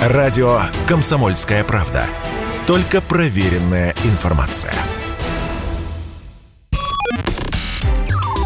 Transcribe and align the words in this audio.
Радио 0.00 0.62
«Комсомольская 0.88 1.62
правда». 1.62 2.06
Только 2.66 3.02
проверенная 3.02 3.94
информация. 4.04 4.72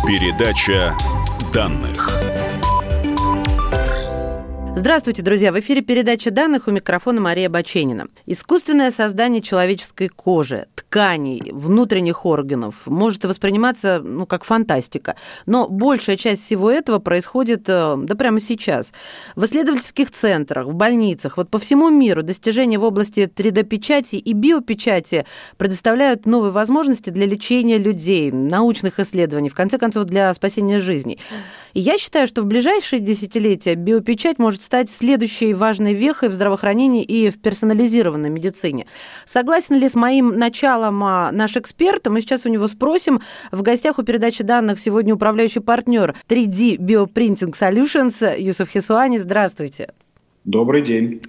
Передача 0.05 0.97
данных. 1.53 2.34
Здравствуйте, 4.77 5.23
друзья! 5.23 5.53
В 5.53 5.61
эфире 5.61 5.83
передача 5.83 6.33
данных 6.33 6.67
у 6.67 6.73
микрофона 6.73 7.21
Мария 7.21 7.49
Баченина. 7.49 8.09
Искусственное 8.27 8.91
создание 8.91 9.41
человеческой 9.41 10.09
кожи, 10.09 10.67
тканей, 10.75 11.53
внутренних 11.53 12.27
органов 12.27 12.87
может 12.87 13.25
восприниматься 13.25 14.01
ну, 14.03 14.27
как 14.27 14.43
фантастика. 14.43 15.15
Но 15.47 15.69
большая 15.69 16.17
часть 16.17 16.45
всего 16.45 16.73
этого 16.73 16.99
происходит 16.99 17.69
э, 17.69 17.97
да 17.97 18.15
прямо 18.17 18.41
сейчас. 18.41 18.93
В 19.37 19.45
исследовательских 19.45 20.11
центрах, 20.11 20.67
в 20.67 20.75
больницах, 20.75 21.37
вот 21.37 21.51
по 21.51 21.61
всему 21.61 21.89
миру 21.89 22.25
достижения 22.25 22.79
в 22.79 22.85
области 22.85 23.31
3D-печати 23.33 24.17
и 24.17 24.33
биопечати 24.33 25.25
предоставляют 25.57 26.27
новые 26.27 26.51
возможности 26.51 27.11
для 27.11 27.27
лечения 27.27 27.79
людей, 27.79 28.33
научных 28.33 28.99
исследований, 28.99 29.51
в 29.51 29.55
конце 29.55 29.79
концов, 29.79 30.05
для 30.05 30.35
спасения 30.35 30.81
жизней. 30.81 31.21
И 31.75 31.81
я 31.81 31.99
считаю, 31.99 32.27
что 32.27 32.43
в 32.43 32.47
ближайшие 32.47 33.01
десятилетия 33.01 33.75
биопечать 33.75 34.39
может 34.39 34.63
стать 34.63 34.89
следующей 34.89 35.55
важной 35.55 35.93
вехой 35.93 36.29
в 36.29 36.33
здравоохранении 36.33 37.03
и 37.03 37.31
в 37.31 37.41
персонализированной 37.41 38.31
медицине. 38.31 38.87
Согласен 39.25 39.77
ли 39.77 39.89
с 39.89 39.97
моим 39.97 40.39
началом 40.39 41.03
а, 41.03 41.33
наш 41.33 41.57
эксперт? 41.57 42.07
Мы 42.07 42.21
сейчас 42.21 42.47
у 42.47 42.49
него 42.49 42.69
спросим. 42.69 43.21
В 43.51 43.63
гостях 43.63 43.99
у 43.99 44.05
передачи 44.05 44.45
данных 44.45 44.79
сегодня 44.79 45.15
управляющий 45.15 45.61
партнер 45.61 46.15
3D 46.29 46.79
Bioprinting 46.79 47.53
Solutions 47.53 48.41
Юсуф 48.41 48.69
Хисуани. 48.69 49.19
Здравствуйте. 49.19 49.93
Добрый 50.45 50.83
день. 50.83 51.23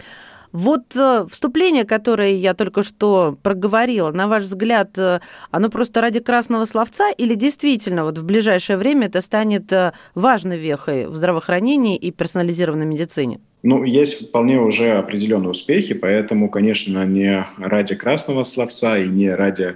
Вот 0.56 0.96
э, 0.96 1.26
вступление, 1.30 1.84
которое 1.84 2.36
я 2.36 2.54
только 2.54 2.82
что 2.82 3.38
проговорила, 3.44 4.12
на 4.12 4.30
ваш 4.30 4.44
взгляд, 4.44 4.98
э, 4.98 5.20
оно 5.52 5.68
просто 5.68 6.00
ради 6.00 6.22
красного 6.22 6.64
словца 6.64 7.12
или 7.12 7.36
действительно 7.36 8.06
вот 8.06 8.18
в 8.18 8.24
ближайшее 8.24 8.78
время 8.78 9.08
это 9.08 9.20
станет 9.20 9.74
э, 9.74 9.92
важной 10.14 10.58
вехой 10.58 11.08
в 11.08 11.16
здравоохранении 11.18 11.98
и 11.98 12.10
персонализированной 12.10 12.86
медицине? 12.86 13.42
Ну, 13.64 13.84
есть 13.84 14.30
вполне 14.30 14.58
уже 14.58 14.94
определенные 14.94 15.50
успехи, 15.50 15.94
поэтому, 15.94 16.50
конечно, 16.50 17.06
не 17.06 17.46
ради 17.58 17.96
красного 17.96 18.46
словца 18.46 18.98
и 18.98 19.10
не 19.10 19.36
ради 19.36 19.76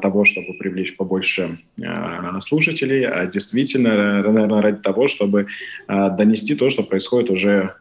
того, 0.00 0.24
чтобы 0.24 0.54
привлечь 0.58 0.96
побольше 0.96 1.58
а, 1.82 2.40
слушателей, 2.40 3.06
а 3.06 3.26
действительно, 3.26 4.22
наверное, 4.22 4.62
ради 4.62 4.82
того, 4.82 5.08
чтобы 5.08 5.46
а, 5.86 6.10
донести 6.10 6.54
то, 6.54 6.70
что 6.70 6.82
происходит 6.82 7.30
уже 7.30 7.74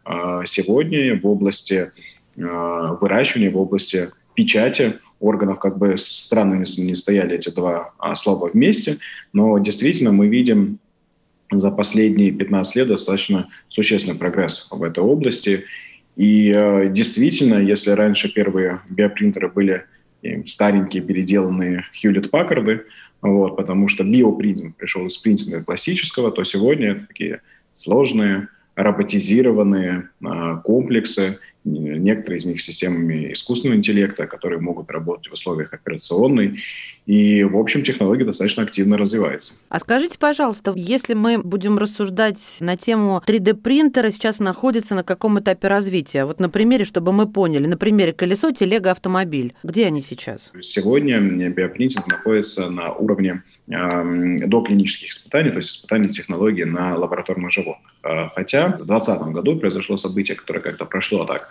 сегодня 0.45 1.19
в 1.19 1.25
области 1.27 1.91
выращивания, 2.35 3.51
в 3.51 3.57
области 3.57 4.09
печати 4.33 4.95
органов, 5.19 5.59
как 5.59 5.77
бы 5.77 5.95
странно 5.97 6.63
не 6.77 6.95
стояли 6.95 7.35
эти 7.35 7.49
два 7.49 7.91
слова 8.15 8.49
вместе, 8.49 8.99
но 9.33 9.57
действительно 9.59 10.11
мы 10.11 10.27
видим 10.27 10.79
за 11.51 11.71
последние 11.71 12.31
15 12.31 12.75
лет 12.77 12.87
достаточно 12.87 13.49
существенный 13.67 14.17
прогресс 14.17 14.69
в 14.71 14.81
этой 14.83 15.03
области. 15.03 15.65
И 16.15 16.51
действительно, 16.91 17.55
если 17.55 17.91
раньше 17.91 18.33
первые 18.33 18.81
биопринтеры 18.89 19.49
были 19.49 19.83
старенькие 20.45 21.03
переделанные 21.03 21.85
Хьюлетт 21.99 22.31
Паккарды, 22.31 22.85
вот, 23.21 23.57
потому 23.57 23.87
что 23.87 24.03
биопринтинг 24.03 24.75
пришел 24.77 25.05
из 25.05 25.17
принтинга 25.17 25.63
классического, 25.63 26.31
то 26.31 26.43
сегодня 26.43 26.91
это 26.91 27.07
такие 27.07 27.41
сложные, 27.73 28.47
роботизированные 28.75 30.09
э, 30.21 30.57
комплексы, 30.63 31.39
некоторые 31.65 32.39
из 32.39 32.45
них 32.45 32.61
системами 32.61 33.33
искусственного 33.33 33.77
интеллекта, 33.77 34.27
которые 34.27 34.59
могут 34.59 34.89
работать 34.91 35.29
в 35.29 35.33
условиях 35.33 35.73
операционной. 35.73 36.59
И, 37.05 37.43
в 37.43 37.57
общем, 37.57 37.83
технология 37.83 38.23
достаточно 38.23 38.63
активно 38.63 38.97
развивается. 38.97 39.55
А 39.69 39.79
скажите, 39.79 40.17
пожалуйста, 40.17 40.73
если 40.75 41.15
мы 41.15 41.39
будем 41.39 41.77
рассуждать 41.77 42.57
на 42.59 42.77
тему 42.77 43.21
3D-принтера, 43.25 44.11
сейчас 44.11 44.39
находится 44.39 44.95
на 44.95 45.03
каком 45.03 45.39
этапе 45.39 45.67
развития? 45.67 46.25
Вот 46.25 46.39
на 46.39 46.49
примере, 46.49 46.85
чтобы 46.85 47.11
мы 47.11 47.27
поняли, 47.27 47.65
на 47.65 47.77
примере 47.77 48.13
колесо, 48.13 48.51
телега, 48.51 48.91
автомобиль. 48.91 49.55
Где 49.63 49.87
они 49.87 50.01
сейчас? 50.01 50.51
Сегодня 50.61 51.19
биопринтинг 51.49 52.07
находится 52.07 52.69
на 52.69 52.93
уровне 52.93 53.43
э, 53.69 54.47
доклинических 54.47 55.09
испытаний, 55.09 55.51
то 55.51 55.57
есть 55.57 55.69
испытаний 55.71 56.09
технологии 56.09 56.63
на 56.63 56.95
лабораторных 56.95 57.51
животных. 57.51 57.93
А, 58.03 58.29
хотя 58.29 58.67
в 58.67 58.85
2020 58.85 59.21
году 59.33 59.55
произошло 59.57 59.97
событие, 59.97 60.35
которое 60.35 60.59
как-то 60.59 60.85
прошло 60.85 61.25
так 61.25 61.49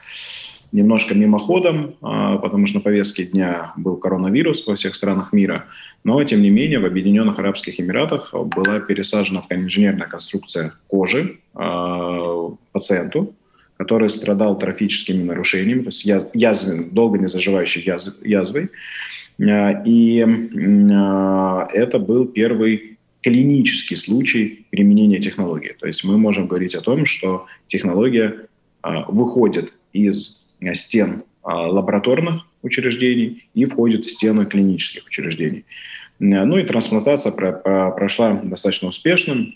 немножко 0.73 1.15
мимоходом, 1.15 1.97
а, 2.03 2.37
потому 2.39 2.67
что 2.67 2.79
на 2.79 2.85
повестке 2.85 3.25
дня 3.25 3.73
был 3.77 3.97
коронавирус 3.97 4.67
во 4.67 4.75
всех 4.75 4.95
странах 4.95 5.33
мира. 5.33 5.67
Но, 6.05 6.23
тем 6.25 6.43
не 6.43 6.51
менее, 6.51 6.79
в 6.79 6.85
Объединенных 6.85 7.39
Арабских 7.39 7.81
Эмиратах 7.81 8.33
была 8.33 8.81
пересажена 8.81 9.43
инженерная 9.51 10.07
конструкция 10.07 10.73
кожи 10.87 11.39
а, 11.55 12.51
пациенту, 12.73 13.35
который 13.77 14.09
страдал 14.09 14.59
трофическими 14.59 15.23
нарушениями, 15.23 15.83
то 15.83 15.89
есть 15.89 16.05
язвой, 16.35 16.85
долго 16.85 17.19
не 17.19 17.29
заживающей 17.29 17.83
язвой. 18.23 18.71
И 19.39 20.27
это 21.73 21.99
был 21.99 22.27
первый 22.27 22.99
клинический 23.23 23.97
случай 23.97 24.67
применения 24.71 25.21
технологии. 25.21 25.77
То 25.79 25.87
есть 25.87 26.03
мы 26.05 26.19
можем 26.19 26.47
говорить 26.49 26.75
о 26.75 26.81
том, 26.81 27.07
что 27.07 27.47
технология 27.67 28.49
а, 28.83 29.05
выходит 29.11 29.73
из 29.93 30.45
стен 30.75 31.25
лабораторных 31.45 32.43
учреждений 32.63 33.49
и 33.55 33.65
входит 33.65 34.05
в 34.05 34.11
стены 34.11 34.45
клинических 34.45 35.07
учреждений. 35.07 35.65
Ну 36.19 36.59
и 36.59 36.65
трансплантация 36.65 37.33
прошла 37.33 38.41
достаточно 38.45 38.89
успешно. 38.89 39.47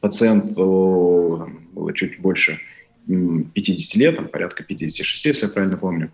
Пациент 0.00 0.52
было 0.52 1.48
чуть 1.94 2.20
больше 2.20 2.60
50 3.06 3.96
лет, 3.96 4.16
там, 4.16 4.28
порядка 4.28 4.62
56, 4.62 5.24
если 5.24 5.46
я 5.46 5.52
правильно 5.52 5.76
помню. 5.76 6.10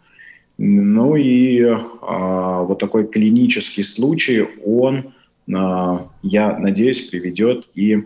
Ну 0.59 1.17
и 1.17 1.63
а, 1.63 2.63
вот 2.63 2.79
такой 2.79 3.07
клинический 3.07 3.85
случай, 3.85 4.47
он 4.65 5.13
я 5.49 6.59
надеюсь, 6.59 7.03
приведет 7.03 7.69
и 7.77 8.03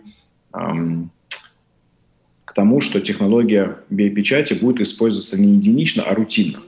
к 0.51 2.53
тому, 2.53 2.81
что 2.81 3.01
технология 3.01 3.77
биопечати 3.89 4.53
будет 4.53 4.81
использоваться 4.81 5.41
не 5.41 5.55
единично, 5.55 6.03
а 6.03 6.13
рутинно. 6.13 6.59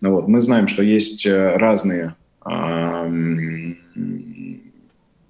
Ну 0.00 0.12
вот, 0.12 0.28
мы 0.28 0.42
знаем, 0.42 0.68
что 0.68 0.82
есть 0.82 1.24
э, 1.24 1.56
разные 1.56 2.14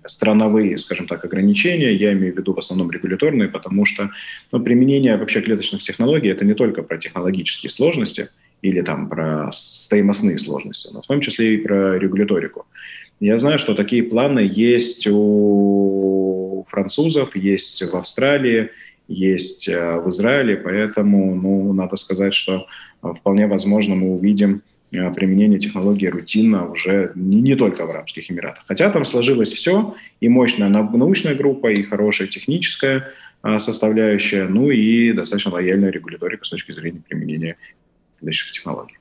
страновые, 0.04 0.78
скажем 0.78 1.06
так, 1.06 1.24
ограничения, 1.24 1.92
я 1.92 2.12
имею 2.14 2.34
в 2.34 2.38
виду 2.38 2.54
в 2.54 2.58
основном 2.58 2.90
регуляторные, 2.90 3.48
потому 3.48 3.84
что 3.84 4.10
ну, 4.52 4.60
применение 4.60 5.16
вообще 5.16 5.42
клеточных 5.42 5.82
технологий– 5.82 6.28
это 6.28 6.44
не 6.44 6.54
только 6.54 6.82
про 6.82 6.96
технологические 6.96 7.70
сложности 7.70 8.30
или 8.62 8.80
там 8.82 9.08
про 9.08 9.50
стоимостные 9.52 10.38
сложности, 10.38 10.88
но 10.92 11.02
в 11.02 11.06
том 11.06 11.20
числе 11.20 11.54
и 11.54 11.58
про 11.58 11.98
регуляторику. 11.98 12.66
Я 13.20 13.36
знаю, 13.36 13.58
что 13.58 13.74
такие 13.74 14.02
планы 14.02 14.48
есть 14.50 15.06
у 15.10 16.64
французов, 16.68 17.34
есть 17.34 17.82
в 17.82 17.96
Австралии, 17.96 18.70
есть 19.08 19.68
э, 19.68 19.98
в 19.98 20.08
Израиле, 20.10 20.56
поэтому, 20.56 21.34
ну, 21.34 21.72
надо 21.72 21.96
сказать, 21.96 22.34
что 22.34 22.66
э, 23.02 23.12
вполне 23.12 23.46
возможно 23.46 23.94
мы 23.94 24.12
увидим 24.12 24.62
э, 24.92 25.12
применение 25.14 25.58
технологии 25.58 26.06
рутинно 26.06 26.70
уже 26.70 27.12
не, 27.14 27.40
не 27.40 27.56
только 27.56 27.86
в 27.86 27.90
Арабских 27.90 28.30
Эмиратах. 28.30 28.64
Хотя 28.68 28.90
там 28.90 29.04
сложилось 29.04 29.52
все, 29.52 29.96
и 30.20 30.28
мощная 30.28 30.68
научная 30.68 31.34
группа, 31.34 31.72
и 31.72 31.82
хорошая 31.82 32.28
техническая 32.28 33.08
составляющая, 33.58 34.48
ну 34.48 34.68
и 34.68 35.12
достаточно 35.12 35.52
лояльная 35.52 35.90
регуляторика 35.90 36.44
с 36.44 36.50
точки 36.50 36.72
зрения 36.72 37.00
применения 37.08 37.56
следующих 38.18 38.52
технологий. 38.52 38.98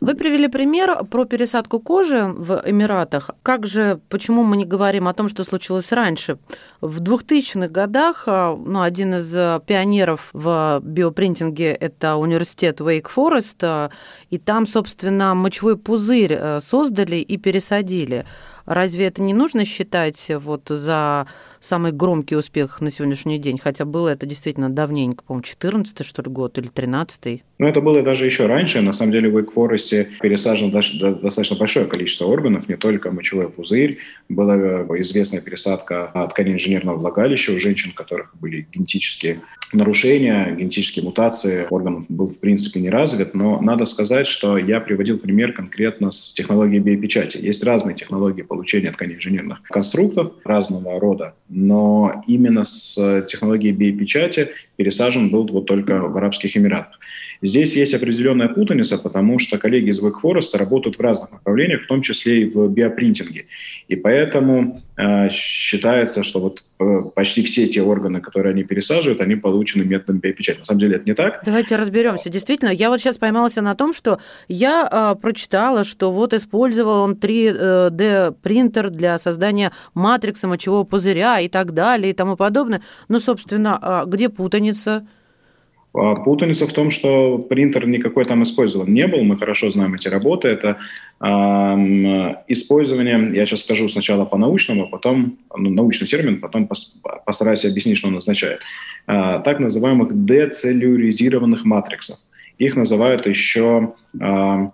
Вы 0.00 0.14
привели 0.14 0.46
пример 0.46 1.04
про 1.06 1.24
пересадку 1.24 1.80
кожи 1.80 2.22
в 2.22 2.62
Эмиратах. 2.64 3.30
Как 3.42 3.66
же, 3.66 3.98
почему 4.08 4.44
мы 4.44 4.56
не 4.56 4.64
говорим 4.64 5.08
о 5.08 5.12
том, 5.12 5.28
что 5.28 5.42
случилось 5.42 5.90
раньше? 5.90 6.38
В 6.80 7.02
2000-х 7.02 7.66
годах 7.66 8.22
а, 8.26 8.54
ну, 8.54 8.82
один 8.82 9.16
из 9.16 9.34
а, 9.36 9.58
пионеров 9.58 10.30
в 10.32 10.80
биопринтинге– 10.84 11.72
это 11.80 12.14
университет 12.14 12.80
Wake 12.80 13.08
Forest, 13.12 13.56
а, 13.62 13.90
и 14.30 14.38
там, 14.38 14.68
собственно, 14.68 15.34
мочевой 15.34 15.76
пузырь 15.76 16.60
создали 16.60 17.16
и 17.16 17.36
пересадили. 17.36 18.24
Разве 18.66 19.06
это 19.06 19.20
не 19.20 19.34
нужно 19.34 19.64
считать 19.64 20.30
вот 20.32 20.68
за 20.68 21.26
самый 21.60 21.92
громкий 21.92 22.36
успех 22.36 22.80
на 22.80 22.90
сегодняшний 22.90 23.38
день, 23.38 23.58
хотя 23.58 23.84
было 23.84 24.08
это 24.08 24.26
действительно 24.26 24.70
давненько, 24.70 25.24
по-моему, 25.24 25.42
14 25.42 26.06
что 26.06 26.22
ли, 26.22 26.30
год 26.30 26.58
или 26.58 26.68
13 26.68 27.42
Ну, 27.58 27.66
это 27.66 27.80
было 27.80 28.02
даже 28.02 28.26
еще 28.26 28.46
раньше. 28.46 28.80
На 28.80 28.92
самом 28.92 29.12
деле 29.12 29.30
в 29.30 29.36
Wake 29.36 29.52
Forest 29.54 30.06
пересажено 30.20 30.70
достаточно 30.70 31.56
большое 31.56 31.86
количество 31.86 32.26
органов, 32.26 32.68
не 32.68 32.76
только 32.76 33.10
мочевой 33.10 33.48
пузырь. 33.48 33.98
Была 34.28 34.56
э, 34.56 34.86
известная 35.00 35.40
пересадка 35.40 36.28
ткани 36.30 36.52
инженерного 36.52 36.96
влагалища 36.96 37.52
у 37.52 37.58
женщин, 37.58 37.90
у 37.90 37.94
которых 37.94 38.34
были 38.36 38.66
генетические 38.72 39.40
нарушения, 39.72 40.54
генетические 40.54 41.04
мутации. 41.04 41.66
Органов 41.70 42.06
был, 42.08 42.28
в 42.28 42.40
принципе, 42.40 42.80
не 42.80 42.90
развит. 42.90 43.34
Но 43.34 43.60
надо 43.60 43.84
сказать, 43.84 44.26
что 44.26 44.56
я 44.56 44.80
приводил 44.80 45.18
пример 45.18 45.52
конкретно 45.52 46.10
с 46.10 46.32
технологией 46.32 46.80
биопечати. 46.80 47.38
Есть 47.38 47.64
разные 47.64 47.94
технологии 47.94 48.42
получения 48.42 48.92
тканей 48.92 49.16
инженерных 49.16 49.62
конструктов 49.64 50.32
разного 50.44 50.98
рода 51.00 51.34
но 51.48 52.22
именно 52.26 52.64
с 52.64 53.22
технологией 53.28 53.72
биопечати 53.72 54.50
пересажен 54.76 55.30
был 55.30 55.46
вот 55.46 55.66
только 55.66 55.98
в 56.00 56.16
Арабских 56.16 56.56
Эмиратах. 56.56 56.98
Здесь 57.40 57.76
есть 57.76 57.94
определенная 57.94 58.48
путаница, 58.48 58.98
потому 58.98 59.38
что 59.38 59.58
коллеги 59.58 59.90
из 59.90 60.02
Wake 60.02 60.20
Forest 60.22 60.56
работают 60.56 60.96
в 60.96 61.00
разных 61.00 61.30
направлениях, 61.30 61.82
в 61.82 61.86
том 61.86 62.02
числе 62.02 62.42
и 62.42 62.44
в 62.46 62.68
биопринтинге. 62.68 63.46
И 63.86 63.96
поэтому 63.96 64.82
э, 64.96 65.28
считается, 65.30 66.24
что 66.24 66.40
вот 66.40 66.64
э, 66.80 67.02
почти 67.14 67.42
все 67.42 67.68
те 67.68 67.82
органы, 67.82 68.20
которые 68.20 68.52
они 68.52 68.64
пересаживают, 68.64 69.20
они 69.20 69.36
получены 69.36 69.84
методом 69.84 70.18
биопечати. 70.18 70.58
На 70.58 70.64
самом 70.64 70.80
деле 70.80 70.96
это 70.96 71.04
не 71.04 71.14
так. 71.14 71.42
Давайте 71.44 71.76
разберемся. 71.76 72.28
Действительно, 72.28 72.70
я 72.70 72.90
вот 72.90 73.00
сейчас 73.00 73.18
поймалась 73.18 73.56
на 73.56 73.74
том, 73.74 73.92
что 73.94 74.18
я 74.48 74.88
э, 74.90 75.20
прочитала, 75.20 75.84
что 75.84 76.10
вот 76.10 76.34
использовал 76.34 77.02
он 77.02 77.12
3D-принтер 77.12 78.86
э, 78.86 78.90
для 78.90 79.18
создания 79.18 79.72
матрикса 79.94 80.48
мочевого 80.48 80.84
пузыря 80.84 81.38
и 81.40 81.48
так 81.48 81.72
далее 81.72 82.10
и 82.10 82.14
тому 82.14 82.36
подобное. 82.36 82.82
Но, 83.08 83.20
собственно, 83.20 83.78
а 83.80 84.04
где 84.06 84.28
путаница? 84.28 85.06
А, 85.94 86.14
путаница 86.14 86.66
в 86.66 86.72
том, 86.72 86.90
что 86.90 87.38
принтер 87.38 87.86
никакой 87.86 88.24
там 88.24 88.42
использован 88.42 88.92
не 88.92 89.06
был. 89.06 89.22
Мы 89.22 89.38
хорошо 89.38 89.70
знаем 89.70 89.94
эти 89.94 90.08
работы. 90.08 90.48
Это 90.48 90.78
э, 91.20 91.24
использование, 92.48 93.30
я 93.34 93.46
сейчас 93.46 93.62
скажу 93.62 93.88
сначала 93.88 94.24
по-научному, 94.24 94.84
а 94.84 94.86
потом, 94.88 95.38
ну, 95.56 95.70
научный 95.70 96.06
термин, 96.06 96.40
потом 96.40 96.66
пос, 96.66 96.98
постараюсь 97.24 97.64
объяснить, 97.64 97.98
что 97.98 98.08
он 98.08 98.16
означает. 98.16 98.60
Э, 99.06 99.40
так 99.44 99.60
называемых 99.60 100.24
децеллюризированных 100.24 101.64
матриксов. 101.64 102.18
Их 102.58 102.76
называют 102.76 103.26
еще 103.26 103.94
э, 104.20 104.70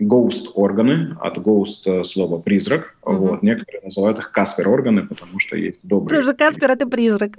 ghost 0.00 0.48
органы, 0.54 1.16
от 1.20 1.38
ghost 1.38 1.82
э, 1.86 2.04
слова 2.04 2.40
призрак. 2.40 2.96
Угу. 3.02 3.14
Вот. 3.14 3.42
Некоторые 3.42 3.82
называют 3.82 4.18
их 4.18 4.32
Каспер 4.32 4.68
органы, 4.68 5.06
потому 5.06 5.38
что 5.38 5.56
есть 5.56 5.80
добрые. 5.82 6.20
Потому 6.20 6.22
что 6.22 6.34
Каспер 6.34 6.70
это 6.70 6.86
призрак. 6.86 7.32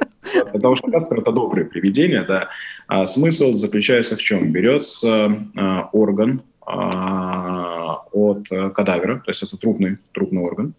Потому 0.52 0.76
что 0.76 0.92
Каспер 0.92 1.20
это 1.20 1.32
добрые 1.32 1.66
привидения, 1.66 2.24
да. 2.24 2.50
А 2.88 3.06
смысл 3.06 3.54
заключается 3.54 4.16
в 4.16 4.22
чем? 4.22 4.52
Берется 4.52 5.38
а, 5.56 5.90
орган 5.92 6.42
а, 6.66 8.04
от 8.12 8.46
а, 8.52 8.70
кадавера, 8.70 9.18
то 9.18 9.32
есть 9.32 9.44
это 9.44 9.58
трупный, 9.58 9.98
трупный 10.12 10.42
орган, 10.42 10.74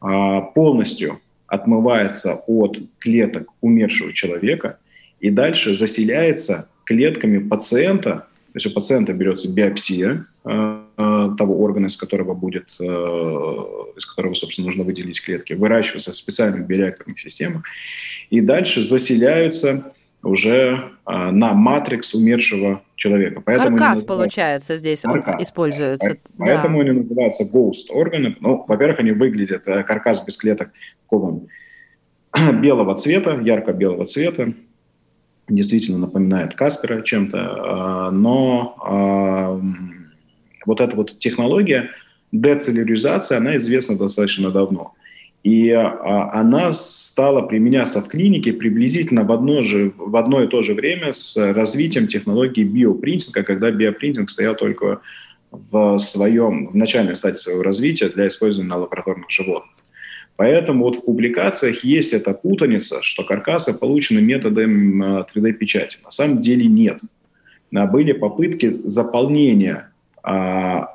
а, 0.00 0.40
полностью 0.40 1.20
отмывается 1.46 2.42
от 2.46 2.78
клеток 2.98 3.48
умершего 3.60 4.12
человека 4.12 4.78
и 5.20 5.30
дальше 5.30 5.74
заселяется 5.74 6.68
клетками 6.84 7.38
пациента, 7.38 8.26
то 8.52 8.56
есть 8.56 8.66
у 8.66 8.70
пациента 8.70 9.12
берется 9.12 9.48
биопсия 9.50 10.26
э, 10.44 10.83
того 10.96 11.60
органа, 11.60 11.86
из 11.86 11.96
которого 11.96 12.34
будет, 12.34 12.66
э, 12.78 12.84
из 12.84 14.06
которого, 14.06 14.34
собственно, 14.34 14.66
нужно 14.66 14.84
выделить 14.84 15.20
клетки, 15.20 15.52
выращиваются 15.52 16.12
в 16.12 16.16
специальных 16.16 16.66
биореакторных 16.66 17.18
системах, 17.18 17.64
и 18.30 18.40
дальше 18.40 18.82
заселяются 18.82 19.92
уже 20.22 20.92
э, 21.06 21.30
на 21.30 21.52
матрикс 21.52 22.14
умершего 22.14 22.82
человека. 22.94 23.42
Поэтому 23.44 23.76
Каркас, 23.76 24.02
получается, 24.04 24.76
здесь 24.76 25.02
каркас. 25.02 25.42
используется. 25.42 26.16
Поэтому 26.38 26.78
да. 26.78 26.90
они 26.90 27.00
называются 27.00 27.44
ghost 27.44 27.90
органы. 27.90 28.36
Ну, 28.40 28.64
во-первых, 28.66 29.00
они 29.00 29.10
выглядят, 29.10 29.64
каркас 29.64 30.24
без 30.24 30.36
клеток 30.36 30.70
такого 31.02 31.42
белого 32.60 32.94
цвета, 32.94 33.38
ярко-белого 33.40 34.06
цвета, 34.06 34.54
действительно 35.48 35.98
напоминает 35.98 36.54
Каспера 36.54 37.02
чем-то, 37.02 38.10
но 38.12 39.60
вот 40.66 40.80
эта 40.80 40.96
вот 40.96 41.18
технология 41.18 41.90
децеллюризации, 42.32 43.36
она 43.36 43.56
известна 43.56 43.96
достаточно 43.96 44.50
давно. 44.50 44.94
И 45.44 45.70
а, 45.70 46.30
она 46.32 46.72
стала 46.72 47.42
применяться 47.42 48.00
в 48.00 48.08
клинике 48.08 48.52
приблизительно 48.52 49.24
в 49.24 49.32
одно, 49.32 49.62
же, 49.62 49.92
в 49.96 50.16
одно 50.16 50.42
и 50.42 50.48
то 50.48 50.62
же 50.62 50.74
время 50.74 51.12
с 51.12 51.36
развитием 51.36 52.08
технологии 52.08 52.64
биопринтинга, 52.64 53.42
когда 53.42 53.70
биопринтинг 53.70 54.30
стоял 54.30 54.56
только 54.56 55.00
в 55.50 55.98
своем, 55.98 56.64
в 56.64 56.74
начальной 56.74 57.14
стадии 57.14 57.36
своего 57.36 57.62
развития 57.62 58.08
для 58.08 58.26
использования 58.26 58.70
на 58.70 58.78
лабораторных 58.78 59.30
животных. 59.30 59.70
Поэтому 60.36 60.84
вот 60.84 60.96
в 60.96 61.04
публикациях 61.04 61.84
есть 61.84 62.12
эта 62.12 62.34
путаница, 62.34 62.98
что 63.02 63.22
каркасы 63.22 63.78
получены 63.78 64.20
методом 64.20 65.02
3D-печати. 65.02 65.98
На 66.02 66.10
самом 66.10 66.40
деле 66.40 66.66
нет. 66.66 66.98
Были 67.70 68.12
попытки 68.12 68.74
заполнения 68.84 69.76
а, 69.76 69.93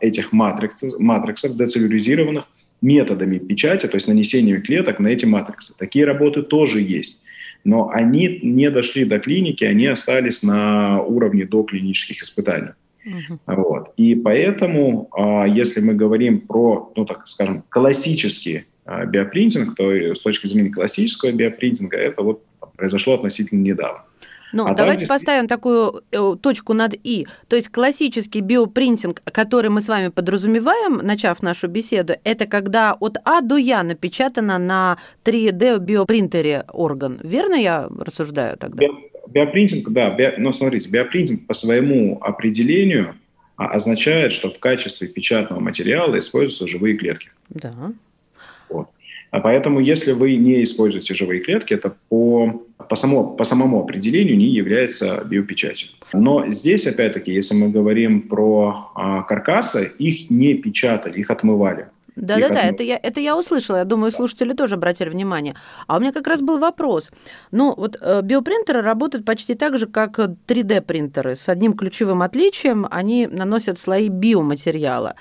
этих 0.01 0.31
матриксов, 0.31 0.99
матриксов 0.99 1.55
децеллюризированных 1.55 2.45
методами 2.81 3.37
печати, 3.37 3.87
то 3.87 3.95
есть 3.95 4.07
нанесениями 4.07 4.61
клеток 4.61 4.99
на 4.99 5.09
эти 5.09 5.25
матриксы. 5.25 5.77
Такие 5.77 6.05
работы 6.05 6.41
тоже 6.41 6.81
есть. 6.81 7.21
Но 7.63 7.89
они 7.89 8.39
не 8.41 8.69
дошли 8.69 9.03
до 9.05 9.19
клиники, 9.19 9.65
они 9.65 9.87
остались 9.87 10.43
на 10.43 11.01
уровне 11.01 11.45
до 11.45 11.63
клинических 11.63 12.23
испытаний. 12.23 12.71
Uh-huh. 13.05 13.39
Вот. 13.47 13.93
И 13.97 14.15
поэтому, 14.15 15.09
а, 15.11 15.45
если 15.45 15.81
мы 15.81 15.93
говорим 15.93 16.41
про, 16.41 16.91
ну 16.95 17.05
так 17.05 17.27
скажем, 17.27 17.63
классические 17.69 18.65
а, 18.85 19.05
биопринтинг, 19.05 19.75
то 19.75 19.91
с 20.15 20.21
точки 20.21 20.47
зрения 20.47 20.69
классического 20.69 21.31
биопринтинга 21.31 21.97
это 21.97 22.21
вот 22.21 22.43
произошло 22.75 23.15
относительно 23.15 23.61
недавно. 23.61 24.03
Ну, 24.53 24.65
а 24.65 24.73
давайте 24.73 25.05
там... 25.05 25.15
поставим 25.15 25.47
такую 25.47 26.03
э, 26.11 26.35
точку 26.41 26.73
над 26.73 26.95
«и». 27.03 27.27
То 27.47 27.55
есть 27.55 27.69
классический 27.69 28.41
биопринтинг, 28.41 29.21
который 29.23 29.69
мы 29.69 29.81
с 29.81 29.87
вами 29.87 30.09
подразумеваем, 30.09 30.99
начав 31.03 31.41
нашу 31.41 31.67
беседу, 31.67 32.13
это 32.23 32.45
когда 32.47 32.93
от 32.93 33.17
А 33.25 33.41
до 33.41 33.57
Я 33.57 33.83
напечатано 33.83 34.57
на 34.57 34.97
3D 35.23 35.79
биопринтере 35.79 36.65
орган. 36.71 37.19
Верно 37.23 37.55
я 37.55 37.89
рассуждаю 37.99 38.57
тогда? 38.57 38.85
биопринтинг, 39.29 39.89
да. 39.89 40.09
Би... 40.09 40.33
Но 40.37 40.51
смотрите, 40.51 40.89
биопринтинг 40.89 41.45
по 41.47 41.53
своему 41.53 42.19
определению 42.21 43.15
а, 43.55 43.67
означает, 43.67 44.33
что 44.33 44.49
в 44.49 44.59
качестве 44.59 45.07
печатного 45.07 45.59
материала 45.59 46.17
используются 46.17 46.67
живые 46.67 46.97
клетки. 46.97 47.31
Да. 47.49 47.91
Вот. 48.69 48.89
А 49.31 49.39
поэтому, 49.39 49.79
если 49.79 50.13
вы 50.13 50.35
не 50.35 50.63
используете 50.63 51.13
живые 51.13 51.41
клетки, 51.41 51.73
это 51.73 51.95
по, 52.09 52.65
по, 52.87 52.95
само, 52.95 53.35
по 53.35 53.43
самому 53.43 53.81
определению 53.81 54.37
не 54.37 54.47
является 54.47 55.23
биопечатью. 55.25 55.89
Но 56.13 56.49
здесь, 56.49 56.87
опять-таки, 56.87 57.31
если 57.31 57.55
мы 57.55 57.69
говорим 57.69 58.21
про 58.21 58.91
а, 58.95 59.23
каркасы, 59.23 59.91
их 59.99 60.29
не 60.29 60.53
печатали, 60.55 61.19
их 61.19 61.29
отмывали. 61.29 61.87
Да-да-да, 62.19 62.61
это 62.61 62.83
я, 62.83 62.99
это 63.01 63.19
я 63.19 63.37
услышала. 63.37 63.77
Я 63.77 63.85
думаю, 63.85 64.11
слушатели 64.11 64.53
тоже 64.53 64.75
обратили 64.75 65.09
внимание. 65.09 65.55
А 65.87 65.97
у 65.97 65.99
меня 65.99 66.11
как 66.11 66.27
раз 66.27 66.41
был 66.41 66.59
вопрос. 66.59 67.09
Ну, 67.51 67.73
вот 67.75 67.97
э, 67.99 68.21
биопринтеры 68.21 68.81
работают 68.81 69.25
почти 69.25 69.55
так 69.55 69.77
же, 69.77 69.87
как 69.87 70.19
3D-принтеры. 70.19 71.35
С 71.35 71.49
одним 71.49 71.73
ключевым 71.73 72.21
отличием 72.21 72.87
они 72.89 73.27
наносят 73.27 73.79
слои 73.79 74.09
биоматериала. 74.09 75.15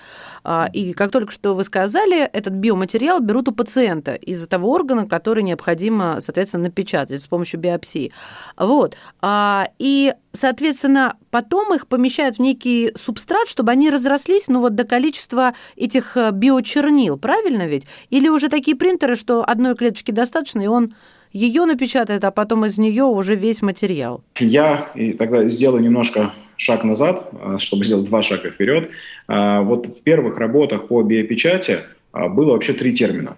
А, 0.45 0.69
и 0.73 0.93
как 0.93 1.11
только 1.11 1.33
что 1.33 1.55
вы 1.55 1.65
сказали, 1.65 2.23
этот 2.25 2.55
биоматериал 2.55 3.21
берут 3.21 3.49
у 3.49 3.53
пациента 3.53 4.15
из 4.15 4.47
того 4.49 4.73
органа, 4.73 5.07
который 5.07 5.43
необходимо, 5.43 6.19
соответственно, 6.21 6.65
напечатать 6.65 7.23
с 7.23 7.27
помощью 7.27 7.61
биопсии. 7.61 8.13
Вот. 8.57 8.97
А, 9.21 9.69
и 9.79 10.15
соответственно, 10.39 11.17
потом 11.31 11.75
их 11.75 11.87
помещают 11.87 12.37
в 12.37 12.41
некий 12.41 12.93
субстрат, 12.97 13.49
чтобы 13.49 13.73
они 13.73 13.91
разрослись, 13.91 14.49
ну 14.49 14.61
вот 14.61 14.75
до 14.75 14.85
количества 14.85 15.55
этих 15.77 16.17
э, 16.17 16.31
биочернил, 16.33 17.19
правильно 17.19 17.67
ведь? 17.67 17.87
Или 18.11 18.29
уже 18.29 18.49
такие 18.49 18.77
принтеры, 18.77 19.17
что 19.17 19.45
одной 19.45 19.75
клеточки 19.75 20.11
достаточно, 20.11 20.63
и 20.63 20.67
он 20.67 20.95
ее 21.33 21.67
напечатает, 21.67 22.25
а 22.25 22.31
потом 22.31 22.65
из 22.65 22.79
нее 22.79 23.05
уже 23.05 23.35
весь 23.35 23.61
материал. 23.61 24.23
Я 24.39 24.91
тогда 25.19 25.49
сделаю 25.49 25.83
немножко 25.83 26.33
шаг 26.57 26.85
назад, 26.85 27.29
э, 27.33 27.57
чтобы 27.59 27.85
сделать 27.85 28.07
два 28.07 28.23
шага 28.23 28.51
вперед. 28.51 28.91
Э, 29.29 29.61
вот 29.61 29.87
в 29.87 30.03
первых 30.03 30.39
работах 30.39 30.89
по 30.89 31.03
биопечати 31.03 31.81
было 32.13 32.53
вообще 32.53 32.73
три 32.73 32.95
термина. 32.95 33.37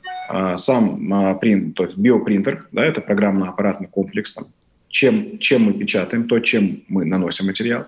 Сам 0.57 1.38
принт, 1.40 1.75
то 1.75 1.85
есть 1.85 1.97
биопринтер, 1.97 2.69
да, 2.71 2.85
это 2.85 3.00
программно-аппаратный 3.00 3.88
комплекс, 3.88 4.33
там, 4.33 4.47
чем, 4.90 5.38
чем 5.38 5.62
мы 5.62 5.73
печатаем, 5.73 6.28
то, 6.28 6.38
чем 6.40 6.82
мы 6.88 7.04
наносим 7.04 7.47
материал. 7.47 7.87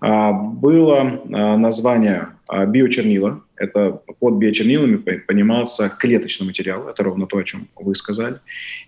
А, 0.00 0.32
было 0.32 1.00
а, 1.00 1.56
название 1.56 2.28
а, 2.48 2.66
биочернила, 2.66 3.42
Это 3.56 4.00
под 4.20 4.34
биочернилами 4.34 4.96
понимался 4.96 5.88
клеточный 5.88 6.46
материал, 6.46 6.88
это 6.88 7.02
ровно 7.02 7.26
то, 7.26 7.38
о 7.38 7.44
чем 7.44 7.68
вы 7.76 7.94
сказали. 7.94 8.40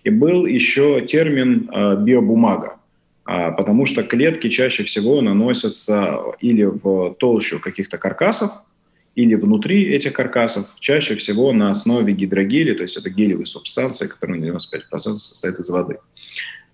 И 0.03 0.11
был 0.11 0.45
еще 0.45 1.01
термин 1.01 1.69
биобумага, 2.03 2.75
потому 3.25 3.87
что 3.87 4.03
клетки 4.03 4.49
чаще 4.49 4.83
всего 4.83 5.21
наносятся 5.21 6.19
или 6.39 6.63
в 6.63 7.15
толщу 7.15 7.59
каких-то 7.59 7.97
каркасов, 7.97 8.51
или 9.15 9.33
внутри 9.35 9.83
этих 9.91 10.13
каркасов, 10.13 10.75
чаще 10.79 11.15
всего 11.15 11.51
на 11.51 11.71
основе 11.71 12.13
гидрогелия, 12.13 12.75
то 12.75 12.83
есть 12.83 12.95
это 12.95 13.09
гелевые 13.09 13.47
субстанции, 13.47 14.07
которые 14.07 14.39
на 14.39 14.57
95% 14.57 15.19
состоят 15.19 15.59
из 15.59 15.69
воды. 15.69 15.97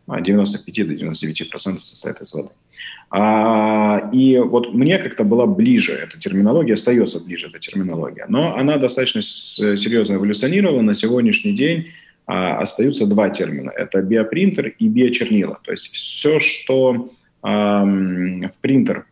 95 0.08 0.80
а 0.80 0.86
до 0.86 0.94
99% 0.94 1.82
состоят 1.82 2.22
из 2.22 2.34
воды. 2.34 2.50
А, 3.10 4.10
и 4.14 4.38
вот 4.40 4.74
мне 4.74 4.98
как-то 4.98 5.24
была 5.24 5.46
ближе 5.46 5.94
эта 5.94 6.20
терминология, 6.20 6.74
остается 6.74 7.20
ближе 7.20 7.48
эта 7.48 7.60
терминология. 7.60 8.26
Но 8.28 8.56
она 8.56 8.78
достаточно 8.78 9.22
серьезно 9.22 10.16
эволюционировала. 10.16 10.82
На 10.82 10.94
сегодняшний 10.94 11.56
день 11.56 11.88
а, 12.26 12.60
остаются 12.60 13.08
два 13.08 13.30
термина. 13.30 13.72
Это 13.72 14.02
биопринтер 14.02 14.76
и 14.80 14.88
биочернила. 14.88 15.60
То 15.64 15.72
есть 15.72 15.92
все, 15.94 16.40
что 16.40 17.12
а, 17.42 17.84
в 17.84 18.62
принтер 18.62 19.06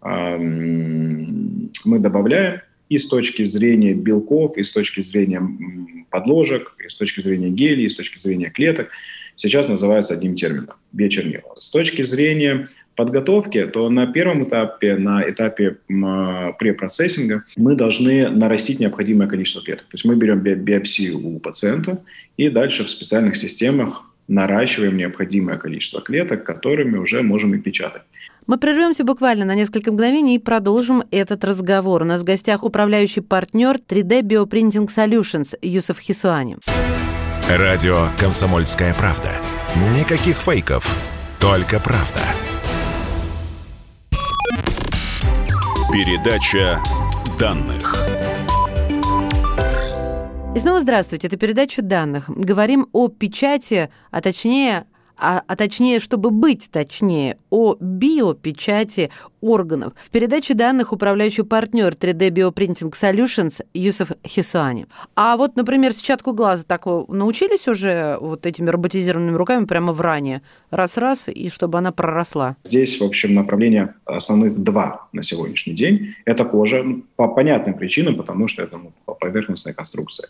а, 0.00 0.36
мы 0.38 1.98
добавляем, 1.98 2.60
и 2.88 2.98
с 2.98 3.08
точки 3.08 3.44
зрения 3.44 3.94
белков, 3.94 4.56
и 4.56 4.64
с 4.64 4.72
точки 4.72 5.00
зрения 5.00 5.40
подложек, 6.10 6.74
и 6.84 6.88
с 6.88 6.96
точки 6.96 7.20
зрения 7.20 7.48
гелей, 7.48 7.86
и 7.86 7.88
с 7.88 7.96
точки 7.96 8.18
зрения 8.18 8.50
клеток, 8.50 8.90
сейчас 9.40 9.68
называется 9.68 10.14
одним 10.14 10.34
термином– 10.34 10.76
биочернила. 10.92 11.54
С 11.58 11.70
точки 11.70 12.02
зрения 12.02 12.68
подготовки, 12.94 13.66
то 13.66 13.88
на 13.88 14.06
первом 14.06 14.44
этапе, 14.44 14.96
на 14.96 15.22
этапе 15.28 15.78
препроцессинга, 15.88 17.44
мы 17.56 17.74
должны 17.74 18.28
нарастить 18.28 18.80
необходимое 18.80 19.28
количество 19.28 19.62
клеток. 19.62 19.86
То 19.86 19.94
есть 19.94 20.04
мы 20.04 20.16
берем 20.16 20.40
биопсию 20.40 21.18
у 21.18 21.38
пациента 21.38 22.02
и 22.36 22.50
дальше 22.50 22.84
в 22.84 22.90
специальных 22.90 23.36
системах 23.36 24.04
наращиваем 24.28 24.96
необходимое 24.96 25.56
количество 25.56 26.00
клеток, 26.00 26.44
которыми 26.44 26.98
уже 26.98 27.22
можем 27.22 27.54
и 27.54 27.58
печатать. 27.58 28.02
Мы 28.46 28.58
прервемся 28.58 29.04
буквально 29.04 29.44
на 29.44 29.54
несколько 29.54 29.92
мгновений 29.92 30.36
и 30.36 30.38
продолжим 30.38 31.02
этот 31.10 31.44
разговор. 31.44 32.02
У 32.02 32.04
нас 32.04 32.20
в 32.20 32.24
гостях 32.24 32.64
управляющий 32.64 33.22
партнер 33.22 33.76
3D 33.76 34.22
Bioprinting 34.22 34.88
Solutions 34.88 35.56
Юсов 35.62 35.98
Хисуани. 35.98 36.56
Радио 37.58 38.06
«Комсомольская 38.16 38.94
правда». 38.94 39.30
Никаких 39.92 40.36
фейков, 40.36 40.96
только 41.40 41.80
правда. 41.80 42.20
Передача 45.90 46.80
данных. 47.40 47.96
И 50.54 50.60
снова 50.60 50.78
здравствуйте. 50.78 51.26
Это 51.26 51.36
передача 51.38 51.82
данных. 51.82 52.26
Говорим 52.28 52.86
о 52.92 53.08
печати, 53.08 53.90
а 54.12 54.20
точнее 54.20 54.84
а, 55.20 55.42
а 55.46 55.56
точнее, 55.56 56.00
чтобы 56.00 56.30
быть 56.30 56.70
точнее, 56.70 57.36
о 57.50 57.76
биопечати 57.78 59.10
органов. 59.40 59.92
В 60.02 60.10
передаче 60.10 60.54
данных 60.54 60.92
управляющий 60.92 61.42
партнер 61.42 61.92
3D 61.92 62.30
Bioprinting 62.30 62.92
Solutions 62.92 63.64
Юсов 63.74 64.12
Хисуани. 64.26 64.86
А 65.14 65.36
вот, 65.36 65.56
например, 65.56 65.92
сетчатку 65.92 66.32
глаза 66.32 66.64
так 66.66 66.86
научились 66.86 67.68
уже 67.68 68.16
вот 68.20 68.46
этими 68.46 68.70
роботизированными 68.70 69.36
руками 69.36 69.64
прямо 69.66 69.92
в 69.92 70.00
ране? 70.00 70.42
Раз-раз, 70.70 71.28
и 71.28 71.48
чтобы 71.50 71.78
она 71.78 71.92
проросла. 71.92 72.56
Здесь, 72.64 73.00
в 73.00 73.04
общем, 73.04 73.34
направления 73.34 73.94
основных 74.04 74.58
два 74.62 75.08
на 75.12 75.22
сегодняшний 75.22 75.74
день. 75.74 76.14
Это 76.24 76.44
кожа, 76.44 76.84
по 77.16 77.28
понятным 77.28 77.74
причинам, 77.74 78.16
потому 78.16 78.48
что 78.48 78.62
это 78.62 78.78
ну, 78.78 78.92
поверхностная 79.14 79.74
конструкция. 79.74 80.28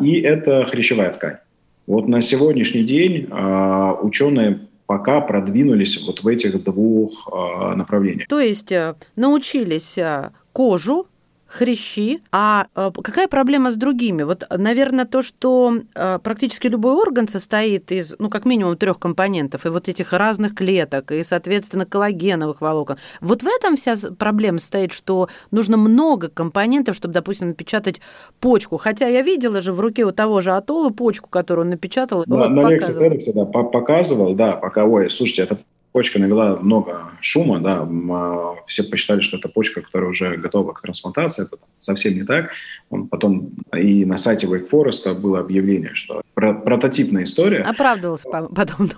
И 0.00 0.20
это 0.20 0.64
хрящевая 0.64 1.10
ткань. 1.10 1.36
Вот 1.86 2.08
на 2.08 2.20
сегодняшний 2.20 2.84
день 2.84 3.28
э, 3.30 3.92
ученые 4.02 4.60
пока 4.86 5.20
продвинулись 5.20 6.04
вот 6.06 6.22
в 6.22 6.28
этих 6.28 6.62
двух 6.62 7.28
э, 7.32 7.74
направлениях. 7.74 8.28
То 8.28 8.40
есть 8.40 8.72
э, 8.72 8.94
научились 9.16 9.96
э, 9.98 10.30
кожу 10.52 11.06
хрящи. 11.52 12.20
А 12.32 12.66
э, 12.74 12.90
какая 13.02 13.28
проблема 13.28 13.70
с 13.70 13.76
другими? 13.76 14.22
Вот, 14.22 14.44
наверное, 14.50 15.04
то, 15.04 15.22
что 15.22 15.74
э, 15.94 16.18
практически 16.22 16.66
любой 16.66 16.94
орган 16.94 17.28
состоит 17.28 17.92
из, 17.92 18.14
ну, 18.18 18.30
как 18.30 18.46
минимум 18.46 18.76
трех 18.76 18.98
компонентов, 18.98 19.66
и 19.66 19.68
вот 19.68 19.88
этих 19.88 20.12
разных 20.12 20.54
клеток, 20.54 21.12
и, 21.12 21.22
соответственно, 21.22 21.84
коллагеновых 21.84 22.60
волокон. 22.60 22.96
Вот 23.20 23.42
в 23.42 23.46
этом 23.46 23.76
вся 23.76 23.96
проблема 24.18 24.58
состоит, 24.58 24.92
что 24.92 25.28
нужно 25.50 25.76
много 25.76 26.28
компонентов, 26.28 26.96
чтобы, 26.96 27.12
допустим, 27.12 27.48
напечатать 27.48 28.00
почку. 28.40 28.78
Хотя 28.78 29.06
я 29.08 29.20
видела 29.22 29.60
же 29.60 29.72
в 29.72 29.80
руке 29.80 30.04
у 30.04 30.12
того 30.12 30.40
же 30.40 30.52
Атола 30.52 30.88
почку, 30.88 31.28
которую 31.28 31.66
он 31.66 31.70
напечатал. 31.70 32.24
Да, 32.26 32.36
вот, 32.36 32.48
на 32.48 32.68
лекции 32.68 33.32
да, 33.32 33.44
показывал, 33.44 34.34
да, 34.34 34.52
пока, 34.52 34.84
ой, 34.84 35.10
слушайте, 35.10 35.42
это 35.42 35.58
почка 35.92 36.18
навела 36.18 36.56
много 36.56 37.10
шума, 37.20 37.60
да, 37.60 37.86
а, 38.10 38.54
все 38.66 38.82
посчитали, 38.82 39.20
что 39.20 39.36
это 39.36 39.48
почка, 39.48 39.82
которая 39.82 40.10
уже 40.10 40.36
готова 40.36 40.72
к 40.72 40.80
трансплантации, 40.80 41.44
это 41.44 41.56
совсем 41.80 42.14
не 42.14 42.24
так. 42.24 42.50
Он 42.90 43.08
потом 43.08 43.50
и 43.76 44.04
на 44.04 44.16
сайте 44.16 44.46
Wake 44.46 44.68
Forest 44.70 45.14
было 45.14 45.40
объявление, 45.40 45.94
что 45.94 46.22
про 46.34 46.54
прототипная 46.54 47.24
история. 47.24 47.62
Оправдывался 47.62 48.28
потом. 48.28 48.90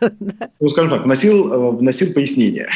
Ну, 0.60 0.68
скажем 0.68 0.90
так, 0.90 1.04
вносил, 1.04 1.52
э, 1.52 1.70
вносил 1.76 2.12
пояснение. 2.12 2.68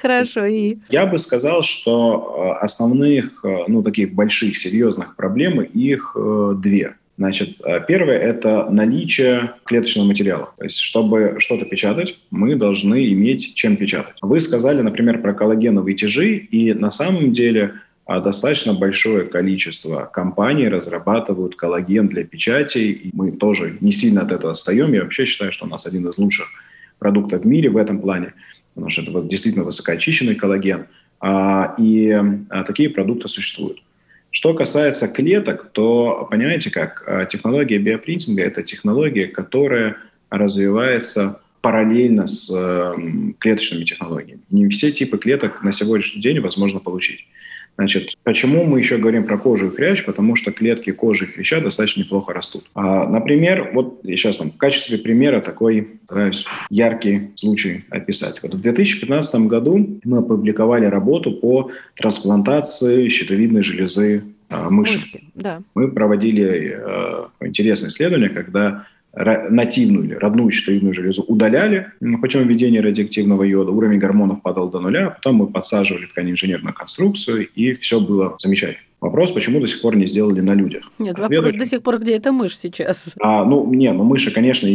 Хорошо, 0.00 0.46
и? 0.46 0.78
Я 0.88 1.06
бы 1.06 1.18
сказал, 1.18 1.62
что 1.62 2.56
э, 2.60 2.64
основных, 2.64 3.44
э, 3.44 3.64
ну, 3.68 3.82
таких 3.82 4.14
больших, 4.14 4.56
серьезных 4.56 5.14
проблем, 5.14 5.60
их 5.60 6.16
две. 6.56 6.94
Значит, 7.18 7.60
э, 7.64 7.80
первое– 7.86 8.16
это 8.18 8.68
наличие 8.70 9.54
клеточного 9.64 10.06
материала. 10.06 10.52
То 10.56 10.64
есть, 10.64 10.78
чтобы 10.78 11.36
что-то 11.40 11.64
печатать, 11.64 12.16
мы 12.30 12.54
должны 12.54 13.12
иметь 13.12 13.56
чем 13.56 13.76
печатать. 13.76 14.14
Вы 14.22 14.38
сказали, 14.38 14.82
например, 14.82 15.20
про 15.20 15.34
коллагеновые 15.34 15.96
тяжи, 15.96 16.36
и 16.36 16.72
на 16.74 16.92
самом 16.92 17.32
деле 17.32 17.74
а, 18.06 18.20
достаточно 18.20 18.72
большое 18.72 19.24
количество 19.24 20.08
компаний 20.12 20.68
разрабатывают 20.68 21.56
коллаген 21.56 22.06
для 22.06 22.22
печати, 22.22 22.78
и 22.78 23.10
мы 23.12 23.32
тоже 23.32 23.78
не 23.80 23.90
сильно 23.90 24.22
от 24.22 24.30
этого 24.30 24.52
отстаем. 24.52 24.92
Я 24.92 25.02
вообще 25.02 25.24
считаю, 25.24 25.50
что 25.50 25.66
у 25.66 25.68
нас 25.68 25.86
один 25.86 26.08
из 26.08 26.18
лучших 26.18 26.46
продуктов 27.00 27.42
в 27.42 27.46
мире 27.46 27.68
в 27.68 27.76
этом 27.78 28.00
плане, 28.00 28.32
потому 28.74 28.90
что 28.90 29.02
это 29.02 29.22
действительно 29.22 29.64
высокоочищенный 29.64 30.36
коллаген. 30.36 30.86
А, 31.18 31.74
и 31.78 32.12
а, 32.48 32.62
такие 32.62 32.90
продукты 32.90 33.26
существуют. 33.26 33.82
Что 34.30 34.54
касается 34.54 35.08
клеток, 35.08 35.70
то 35.72 36.26
понимаете 36.30 36.70
как, 36.70 37.02
э, 37.06 37.26
технология 37.30 37.78
биопринтинга– 37.78 38.42
это 38.44 38.62
технология, 38.62 39.26
которая 39.26 39.96
развивается 40.30 41.40
параллельно 41.60 42.26
с 42.26 42.50
эм, 42.50 43.34
клеточными 43.38 43.84
технологиями. 43.84 44.42
Не 44.50 44.68
все 44.68 44.92
типы 44.92 45.18
клеток 45.18 45.62
на 45.62 45.72
сегодняшний 45.72 46.22
день 46.22 46.40
возможно 46.40 46.78
получить. 46.78 47.26
Значит, 47.78 48.18
почему 48.24 48.64
мы 48.64 48.80
еще 48.80 48.98
говорим 48.98 49.24
про 49.24 49.38
кожу 49.38 49.68
и 49.68 49.70
хрящ? 49.70 50.04
Потому 50.04 50.34
что 50.34 50.50
клетки 50.50 50.90
кожи 50.90 51.26
и 51.26 51.28
хряща 51.28 51.60
достаточно 51.60 52.00
неплохо 52.00 52.32
растут. 52.32 52.64
А, 52.74 53.08
например, 53.08 53.70
вот 53.72 54.00
сейчас 54.02 54.40
вам 54.40 54.50
в 54.50 54.58
качестве 54.58 54.98
примера 54.98 55.40
такой 55.40 56.00
стараюсь 56.06 56.44
яркий 56.70 57.30
случай 57.36 57.84
описать. 57.88 58.42
Вот 58.42 58.54
в 58.54 58.60
2015 58.60 59.42
году 59.42 60.00
мы 60.02 60.18
опубликовали 60.18 60.86
работу 60.86 61.30
по 61.30 61.70
трансплантации 61.94 63.08
щитовидной 63.08 63.62
железы 63.62 64.24
а, 64.48 64.70
мыши. 64.70 64.98
да. 65.36 65.62
Мы 65.76 65.88
проводили 65.92 66.80
э, 66.80 67.46
интересное 67.46 67.90
исследование, 67.90 68.30
когда 68.30 68.86
нативную 69.24 70.04
или 70.04 70.14
родную 70.14 70.50
щитовидную 70.50 70.94
железу 70.94 71.22
удаляли 71.22 71.88
путем 72.20 72.46
введения 72.46 72.80
радиоактивного 72.80 73.42
йода, 73.42 73.72
уровень 73.72 73.98
гормонов 73.98 74.42
падал 74.42 74.70
до 74.70 74.80
нуля, 74.80 75.08
а 75.08 75.10
потом 75.10 75.36
мы 75.36 75.46
подсаживали 75.46 76.06
ткань 76.06 76.30
инженерную 76.30 76.74
конструкцию, 76.74 77.48
и 77.48 77.72
все 77.72 78.00
было 78.00 78.36
замечательно. 78.38 78.84
Вопрос, 79.00 79.30
почему 79.30 79.60
до 79.60 79.68
сих 79.68 79.80
пор 79.80 79.94
не 79.94 80.06
сделали 80.06 80.40
на 80.40 80.54
людях? 80.54 80.90
Нет, 80.98 81.18
вопрос 81.18 81.52
до 81.54 81.66
сих 81.66 81.82
пор, 81.82 82.00
где 82.00 82.16
эта 82.16 82.32
мышь 82.32 82.56
сейчас? 82.56 83.14
А, 83.20 83.44
ну, 83.44 83.72
не, 83.72 83.92
ну 83.92 84.04
мыши, 84.04 84.32
конечно, 84.32 84.68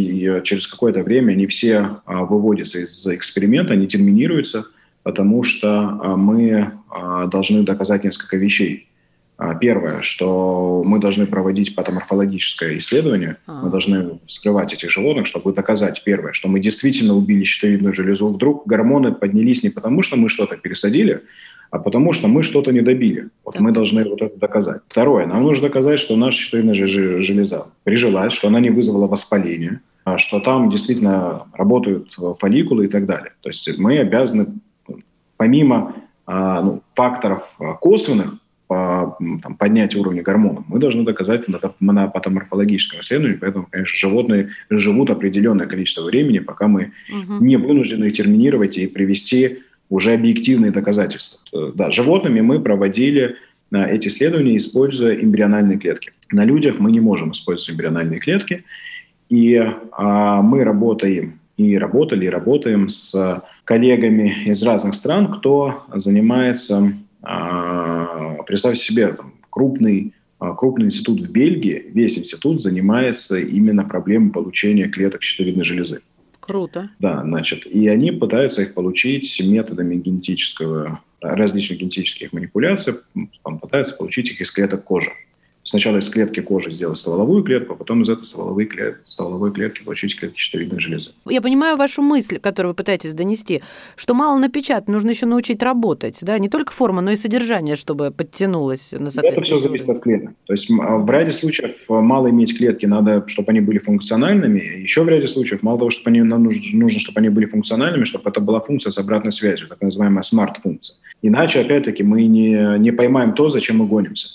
через 0.44 0.68
какое-то 0.68 1.04
время 1.04 1.34
не 1.34 1.48
все 1.48 1.98
а, 2.06 2.24
выводятся 2.24 2.80
из 2.80 3.06
эксперимента, 3.08 3.74
они 3.74 3.88
терминируются, 3.88 4.66
потому 5.02 5.44
что 5.44 6.00
а, 6.02 6.16
мы 6.16 6.72
а, 6.90 7.28
должны 7.28 7.64
доказать 7.64 8.04
несколько 8.04 8.38
вещей. 8.38 8.88
А, 9.38 9.56
первое, 9.56 10.02
что 10.02 10.84
мы 10.86 11.00
должны 11.00 11.26
проводить 11.26 11.76
патоморфологическое 11.76 12.78
исследование, 12.78 13.38
а. 13.48 13.64
мы 13.64 13.70
должны 13.70 14.20
вскрывать 14.28 14.74
этих 14.74 14.92
животных, 14.92 15.28
чтобы 15.28 15.54
доказать, 15.54 16.04
первое, 16.04 16.34
что 16.34 16.48
мы 16.48 16.60
действительно 16.60 17.16
убили 17.16 17.44
щитовидную 17.44 17.94
железу. 17.94 18.30
Вдруг 18.30 18.68
гормоны 18.68 19.12
поднялись 19.12 19.64
не 19.64 19.70
потому, 19.70 20.04
что 20.04 20.18
мы 20.18 20.30
что-то 20.30 20.56
пересадили, 20.58 21.24
а 21.72 21.80
потому 21.80 22.14
что 22.14 22.28
мы 22.28 22.44
что-то 22.44 22.72
не 22.72 22.82
добили. 22.82 23.30
Вот 23.44 23.54
так. 23.54 23.62
мы 23.62 23.72
должны 23.72 24.08
вот 24.08 24.22
это 24.22 24.38
доказать. 24.38 24.82
Второе, 24.88 25.26
нам 25.26 25.42
нужно 25.44 25.68
доказать, 25.68 26.00
что 26.00 26.16
наша 26.16 26.38
щитовидная 26.40 26.76
железа 26.76 27.66
прижилась, 27.84 28.34
что 28.34 28.50
она 28.50 28.60
не 28.60 28.70
вызвала 28.70 29.08
воспаления, 29.08 29.82
а 30.04 30.20
что 30.20 30.40
там 30.40 30.70
действительно 30.70 31.48
работают 31.54 32.16
фолликулы 32.40 32.86
и 32.86 32.88
так 32.88 33.08
далее. 33.08 33.32
То 33.42 33.50
есть 33.50 33.78
мы 33.80 33.98
обязаны, 33.98 34.54
помимо 35.38 35.96
ну, 36.28 36.84
факторов 36.94 37.58
косвенных, 37.82 38.36
по, 38.74 39.18
там, 39.42 39.56
поднять 39.56 39.96
уровень 39.96 40.22
гормонов. 40.24 40.64
Мы 40.68 40.80
должны 40.80 41.04
доказать 41.04 41.44
на 41.80 42.08
патоморфологическом 42.08 43.02
исследовании, 43.02 43.38
поэтому, 43.38 43.68
конечно, 43.70 43.96
животные 43.96 44.50
живут 44.70 45.12
определенное 45.12 45.68
количество 45.68 46.04
времени, 46.04 46.40
пока 46.40 46.68
мы 46.68 46.92
угу. 47.10 47.44
не 47.44 47.58
вынуждены 47.58 48.06
их 48.06 48.14
терминировать 48.14 48.78
и 48.78 48.88
привести 48.88 49.60
уже 49.90 50.14
объективные 50.14 50.72
доказательства. 50.72 51.40
Да, 51.76 51.92
животными 51.92 52.42
мы 52.42 52.60
проводили 52.60 53.36
эти 53.72 54.08
исследования, 54.08 54.56
используя 54.56 55.16
эмбриональные 55.16 55.78
клетки. 55.78 56.14
На 56.32 56.46
людях 56.46 56.80
мы 56.80 56.92
не 56.92 57.00
можем 57.00 57.32
использовать 57.32 57.72
эмбриональные 57.72 58.20
клетки, 58.20 58.64
и 59.30 59.56
а, 59.92 60.42
мы 60.42 60.64
работаем 60.64 61.40
и 61.58 61.78
работали, 61.78 62.26
и 62.26 62.30
работаем 62.30 62.90
с 62.90 63.44
коллегами 63.66 64.46
из 64.46 64.64
разных 64.64 64.96
стран, 64.96 65.32
кто 65.32 65.84
занимается, 65.94 66.94
представьте 68.46 68.84
себе, 68.84 69.14
там, 69.14 69.34
крупный, 69.50 70.14
а, 70.40 70.54
крупный 70.54 70.86
институт 70.86 71.22
в 71.22 71.32
Бельгии, 71.32 71.86
весь 71.94 72.18
институт 72.18 72.62
занимается 72.62 73.40
именно 73.40 73.86
проблемой 73.86 74.32
получения 74.32 74.90
клеток 74.90 75.24
щитовидной 75.24 75.64
железы. 75.64 76.02
Круто. 76.40 76.90
Да, 77.00 77.22
значит, 77.24 77.66
и 77.66 77.88
они 77.88 78.12
пытаются 78.12 78.64
их 78.64 78.74
получить 78.74 79.42
методами 79.42 79.96
генетического, 79.96 81.00
различных 81.22 81.80
генетических 81.80 82.34
манипуляций, 82.34 82.96
пытаются 83.62 83.96
получить 83.96 84.30
их 84.32 84.42
из 84.42 84.52
клеток 84.52 84.84
кожи 84.84 85.12
сначала 85.64 85.98
из 85.98 86.10
клетки 86.10 86.40
кожи 86.40 86.72
сделать 86.72 86.98
стволовую 86.98 87.44
клетку, 87.44 87.74
а 87.74 87.76
потом 87.76 88.02
из 88.02 88.10
этой 88.10 88.24
стволовой, 88.24 88.66
клет... 88.66 88.98
стволовой 89.06 89.52
клетки 89.52 89.84
получить 89.84 90.20
клетки 90.20 90.38
щитовидной 90.40 90.80
железы. 90.80 91.12
Я 91.28 91.42
понимаю 91.42 91.78
вашу 91.78 92.02
мысль, 92.02 92.40
которую 92.40 92.72
вы 92.72 92.76
пытаетесь 92.76 93.14
донести, 93.14 93.62
что 93.96 94.14
мало 94.14 94.38
напечатать, 94.40 94.88
нужно 94.88 95.10
еще 95.10 95.26
научить 95.26 95.64
работать, 95.64 96.18
да, 96.22 96.38
не 96.40 96.50
только 96.50 96.74
форма, 96.74 97.02
но 97.02 97.12
и 97.12 97.16
содержание, 97.16 97.76
чтобы 97.76 98.12
подтянулось 98.12 98.92
на 98.92 99.08
Это 99.08 99.42
все 99.42 99.60
зависит 99.60 99.90
от 99.90 100.02
клеток. 100.02 100.32
То 100.46 100.54
есть 100.54 100.70
а, 100.70 100.98
в 100.98 101.10
ряде 101.10 101.32
случаев 101.32 101.86
мало 101.90 102.30
иметь 102.30 102.58
клетки, 102.58 102.86
надо, 102.86 103.24
чтобы 103.28 103.52
они 103.52 103.62
были 103.62 103.80
функциональными. 103.80 104.60
Еще 104.60 105.04
в 105.04 105.10
ряде 105.10 105.28
случаев 105.28 105.64
мало 105.64 105.80
того, 105.80 105.90
чтобы 105.90 106.10
они, 106.10 106.22
нам 106.22 106.44
нужно, 106.44 106.80
нужно, 106.80 107.00
чтобы 107.00 107.20
они 107.20 107.30
были 107.30 107.46
функциональными, 107.46 108.04
чтобы 108.04 108.30
это 108.30 108.40
была 108.42 108.60
функция 108.60 108.92
с 108.92 108.98
обратной 108.98 109.32
связью, 109.32 109.68
так 109.68 109.82
называемая 109.82 110.24
смарт-функция. 110.24 110.98
Иначе, 111.22 111.62
опять-таки, 111.62 112.04
мы 112.04 112.26
не, 112.26 112.80
не 112.80 112.92
поймаем 112.92 113.34
то, 113.34 113.50
зачем 113.50 113.78
мы 113.78 113.88
гонимся. 113.88 114.30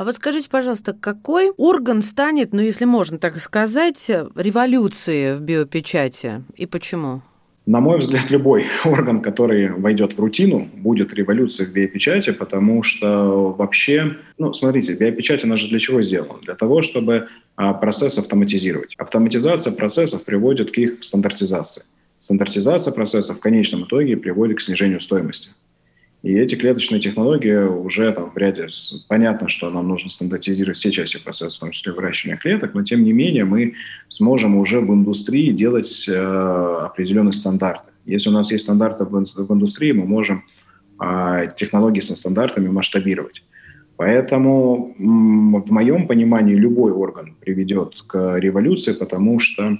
А 0.00 0.04
вот 0.04 0.16
скажите, 0.16 0.48
пожалуйста, 0.48 0.94
какой 0.98 1.50
орган 1.58 2.00
станет, 2.00 2.54
ну, 2.54 2.62
если 2.62 2.86
можно 2.86 3.18
так 3.18 3.36
сказать, 3.36 4.06
революцией 4.08 5.34
в 5.34 5.42
биопечати 5.42 6.42
и 6.56 6.64
почему? 6.64 7.20
На 7.66 7.80
мой 7.80 7.98
взгляд, 7.98 8.30
любой 8.30 8.64
орган, 8.86 9.20
который 9.20 9.68
войдет 9.68 10.14
в 10.14 10.18
рутину, 10.18 10.70
будет 10.74 11.12
революцией 11.12 11.68
в 11.68 11.74
биопечати, 11.74 12.32
потому 12.32 12.82
что 12.82 13.52
вообще, 13.52 14.16
ну, 14.38 14.54
смотрите, 14.54 14.94
биопечать, 14.94 15.44
она 15.44 15.58
же 15.58 15.68
для 15.68 15.78
чего 15.78 16.00
сделана? 16.00 16.38
Для 16.40 16.54
того, 16.54 16.80
чтобы 16.80 17.28
а, 17.56 17.74
процесс 17.74 18.16
автоматизировать. 18.16 18.94
Автоматизация 18.96 19.74
процессов 19.74 20.24
приводит 20.24 20.70
к 20.70 20.78
их 20.78 21.04
стандартизации. 21.04 21.82
Стандартизация 22.18 22.94
процессов 22.94 23.36
в 23.36 23.40
конечном 23.40 23.84
итоге 23.84 24.16
приводит 24.16 24.56
к 24.56 24.60
снижению 24.62 25.00
стоимости. 25.00 25.50
И 26.22 26.34
эти 26.34 26.54
клеточные 26.54 27.00
технологии 27.00 27.64
уже 27.64 28.12
там 28.12 28.30
в 28.30 28.36
ряде... 28.36 28.68
Понятно, 29.08 29.48
что 29.48 29.70
нам 29.70 29.88
нужно 29.88 30.10
стандартизировать 30.10 30.76
все 30.76 30.90
части 30.90 31.18
процесса, 31.18 31.56
в 31.56 31.60
том 31.60 31.70
числе 31.70 31.92
выращивания 31.92 32.36
клеток, 32.36 32.74
но 32.74 32.82
тем 32.82 33.02
не 33.04 33.12
менее 33.12 33.46
мы 33.46 33.74
сможем 34.08 34.56
уже 34.56 34.80
в 34.80 34.92
индустрии 34.92 35.50
делать 35.50 36.06
э, 36.08 36.14
определенные 36.14 37.32
стандарты. 37.32 37.90
Если 38.04 38.28
у 38.28 38.32
нас 38.32 38.52
есть 38.52 38.64
стандарты 38.64 39.04
в, 39.04 39.10
в 39.10 39.52
индустрии, 39.52 39.92
мы 39.92 40.04
можем 40.04 40.44
э, 41.02 41.48
технологии 41.56 42.00
со 42.00 42.14
стандартами 42.14 42.68
масштабировать. 42.68 43.42
Поэтому 43.96 44.94
в 44.98 45.72
моем 45.72 46.06
понимании 46.06 46.54
любой 46.54 46.92
орган 46.92 47.36
приведет 47.40 48.02
к 48.06 48.38
революции, 48.38 48.92
потому 48.92 49.38
что 49.40 49.78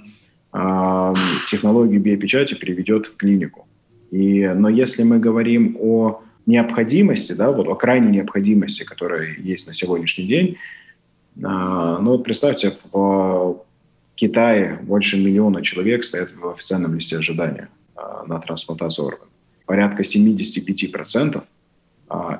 э, 0.53 1.13
технологию 1.51 2.01
биопечати 2.01 2.55
приведет 2.55 3.05
в 3.05 3.15
клинику. 3.15 3.67
И, 4.09 4.47
но 4.55 4.69
если 4.69 5.03
мы 5.03 5.19
говорим 5.19 5.77
о 5.79 6.21
необходимости, 6.45 7.33
да, 7.33 7.51
вот 7.51 7.67
о 7.67 7.75
крайней 7.75 8.09
необходимости, 8.09 8.83
которая 8.83 9.35
есть 9.37 9.67
на 9.67 9.73
сегодняшний 9.73 10.25
день. 10.25 10.57
А, 11.43 11.99
ну 11.99 12.11
вот 12.11 12.23
представьте, 12.23 12.73
в 12.91 13.63
Китае 14.15 14.79
больше 14.81 15.17
миллиона 15.17 15.63
человек 15.63 16.03
стоят 16.03 16.31
в 16.35 16.49
официальном 16.49 16.95
листе 16.95 17.17
ожидания 17.17 17.69
а, 17.95 18.23
на 18.25 18.39
трансплантацию 18.39 19.05
органов. 19.05 19.27
Порядка 19.65 20.03
75% 20.03 21.37
а, 21.37 21.43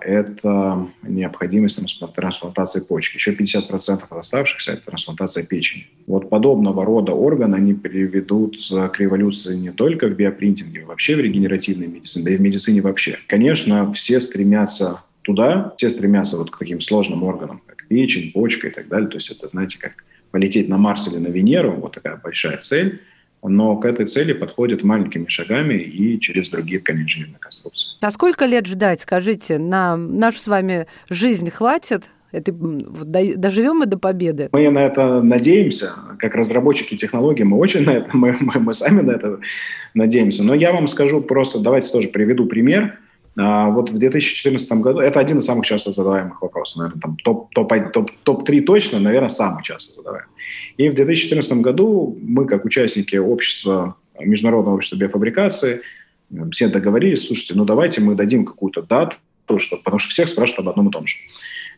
это 0.01 0.87
необходимость 1.01 1.79
трансплантации 2.13 2.81
почки. 2.81 3.15
Еще 3.15 3.31
50% 3.33 4.03
оставшихся– 4.09 4.71
это 4.73 4.85
трансплантация 4.85 5.45
печени. 5.45 5.87
Вот 6.07 6.29
подобного 6.29 6.83
рода 6.85 7.13
органы, 7.13 7.55
они 7.55 7.73
приведут 7.73 8.57
к 8.69 8.99
революции 8.99 9.55
не 9.55 9.71
только 9.71 10.07
в 10.07 10.15
биопринтинге, 10.15 10.85
вообще 10.85 11.15
в 11.15 11.19
регенеративной 11.19 11.87
медицине, 11.87 12.25
да 12.25 12.31
и 12.31 12.37
в 12.37 12.41
медицине 12.41 12.81
вообще. 12.81 13.17
Конечно, 13.27 13.91
все 13.93 14.19
стремятся 14.19 15.03
туда, 15.21 15.73
все 15.77 15.89
стремятся 15.89 16.37
вот 16.37 16.51
к 16.51 16.57
таким 16.57 16.81
сложным 16.81 17.23
органам, 17.23 17.61
как 17.65 17.87
печень, 17.87 18.31
почка 18.31 18.67
и 18.67 18.71
так 18.71 18.87
далее. 18.87 19.09
То 19.09 19.17
есть 19.17 19.31
это, 19.31 19.47
знаете, 19.47 19.79
как 19.79 20.03
полететь 20.31 20.67
на 20.69 20.77
Марс 20.77 21.07
или 21.11 21.19
на 21.19 21.27
Венеру, 21.27 21.73
вот 21.73 21.93
такая 21.93 22.17
большая 22.17 22.57
цель– 22.57 23.01
но 23.43 23.75
к 23.77 23.85
этой 23.85 24.05
цели 24.05 24.33
подходят 24.33 24.83
маленькими 24.83 25.27
шагами 25.27 25.75
и 25.75 26.19
через 26.19 26.49
другие 26.49 26.79
ткани 26.79 27.03
инженерной 27.03 27.39
конструкции. 27.39 27.97
А 28.01 28.11
сколько 28.11 28.45
лет 28.45 28.67
ждать, 28.67 29.01
скажите, 29.01 29.57
на 29.57 29.97
нашу 29.97 30.39
с 30.39 30.47
вами 30.47 30.87
жизнь 31.09 31.49
хватит? 31.49 32.09
Это, 32.31 32.53
доживем 32.53 33.79
мы 33.79 33.85
до 33.87 33.97
победы? 33.97 34.47
Мы 34.53 34.69
на 34.69 34.85
это 34.85 35.21
надеемся. 35.21 35.91
Как 36.17 36.33
разработчики 36.35 36.95
технологий 36.95 37.43
мы 37.43 37.57
очень 37.57 37.83
на 37.83 37.91
это, 37.91 38.09
мы, 38.15 38.37
мы, 38.39 38.59
мы 38.59 38.73
сами 38.73 39.01
на 39.01 39.11
это 39.11 39.39
надеемся. 39.93 40.43
Но 40.43 40.53
я 40.53 40.71
вам 40.71 40.87
скажу 40.87 41.21
просто, 41.21 41.59
давайте 41.59 41.91
тоже 41.91 42.09
приведу 42.09 42.45
пример. 42.45 42.99
А, 43.37 43.69
вот 43.69 43.89
в 43.89 43.97
2014 43.97 44.71
году, 44.73 44.99
это 44.99 45.19
один 45.19 45.39
из 45.39 45.45
самых 45.45 45.65
часто 45.65 45.91
задаваемых 45.91 46.41
вопросов, 46.41 46.77
наверное, 46.77 47.01
там 47.01 47.17
топ, 47.23 47.53
топ, 47.53 47.71
топ, 47.93 48.11
топ-3 48.23 48.61
точно, 48.61 48.99
наверное, 48.99 49.29
самый 49.29 49.63
часто 49.63 49.93
задаваемый. 49.93 50.29
И 50.77 50.89
в 50.89 50.95
2014 50.95 51.53
году 51.53 52.17
мы, 52.21 52.45
как 52.45 52.65
участники 52.65 53.15
общества, 53.15 53.95
Международного 54.19 54.75
общества 54.75 54.97
биофабрикации, 54.97 55.81
все 56.51 56.67
договорились, 56.67 57.25
слушайте, 57.25 57.55
ну 57.55 57.65
давайте 57.65 58.01
мы 58.01 58.15
дадим 58.15 58.45
какую-то 58.45 58.81
дату, 58.81 59.17
что, 59.57 59.77
потому 59.77 59.99
что 59.99 60.09
всех 60.09 60.29
спрашивают 60.29 60.59
об 60.59 60.69
одном 60.69 60.89
и 60.89 60.91
том 60.91 61.07
же. 61.07 61.17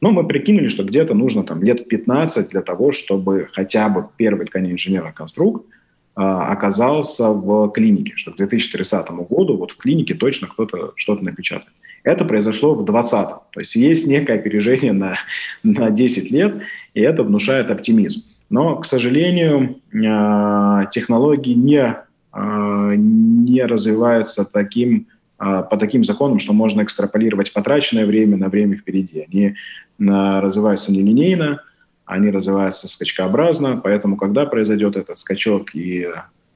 Но 0.01 0.11
мы 0.11 0.27
прикинули, 0.27 0.67
что 0.67 0.83
где-то 0.83 1.13
нужно 1.13 1.43
там 1.43 1.63
лет 1.63 1.87
15 1.87 2.49
для 2.49 2.61
того, 2.61 2.91
чтобы 2.91 3.49
хотя 3.53 3.89
бы 3.89 4.07
первый 4.17 4.45
ткани 4.45 4.71
инженерный 4.71 5.13
конструкт 5.13 5.65
оказался 6.15 7.29
в 7.29 7.69
клинике, 7.69 8.13
что 8.15 8.31
к 8.31 8.37
2030 8.37 9.09
году 9.29 9.57
вот 9.57 9.71
в 9.71 9.77
клинике 9.77 10.13
точно 10.13 10.47
кто-то 10.47 10.93
что-то 10.95 11.23
напечатает. 11.23 11.73
Это 12.03 12.25
произошло 12.25 12.75
в 12.75 12.85
2020. 12.85 13.27
То 13.51 13.59
есть 13.59 13.75
есть 13.75 14.07
некое 14.07 14.35
опережение 14.35 14.93
на, 14.93 15.15
на 15.63 15.89
10 15.89 16.31
лет, 16.31 16.55
и 16.93 17.01
это 17.01 17.23
внушает 17.23 17.71
оптимизм. 17.71 18.23
Но, 18.49 18.75
к 18.75 18.85
сожалению, 18.85 19.79
а, 20.05 20.85
технологии 20.85 21.53
не, 21.53 21.95
а, 22.31 22.91
не 22.95 23.63
развиваются 23.63 24.45
таким, 24.45 25.07
по 25.37 25.75
таким 25.77 26.05
законам, 26.05 26.39
что 26.39 26.53
можно 26.53 26.83
экстраполировать 26.83 27.51
потраченное 27.51 28.05
время 28.05 28.37
на 28.37 28.47
время 28.47 28.77
впереди. 28.77 29.25
Они 29.27 29.55
развиваются 29.99 30.93
нелинейно, 30.93 31.61
они 32.05 32.29
развиваются 32.29 32.87
скачкообразно, 32.87 33.79
поэтому 33.83 34.17
когда 34.17 34.45
произойдет 34.45 34.95
этот 34.95 35.17
скачок 35.17 35.73
и 35.73 36.07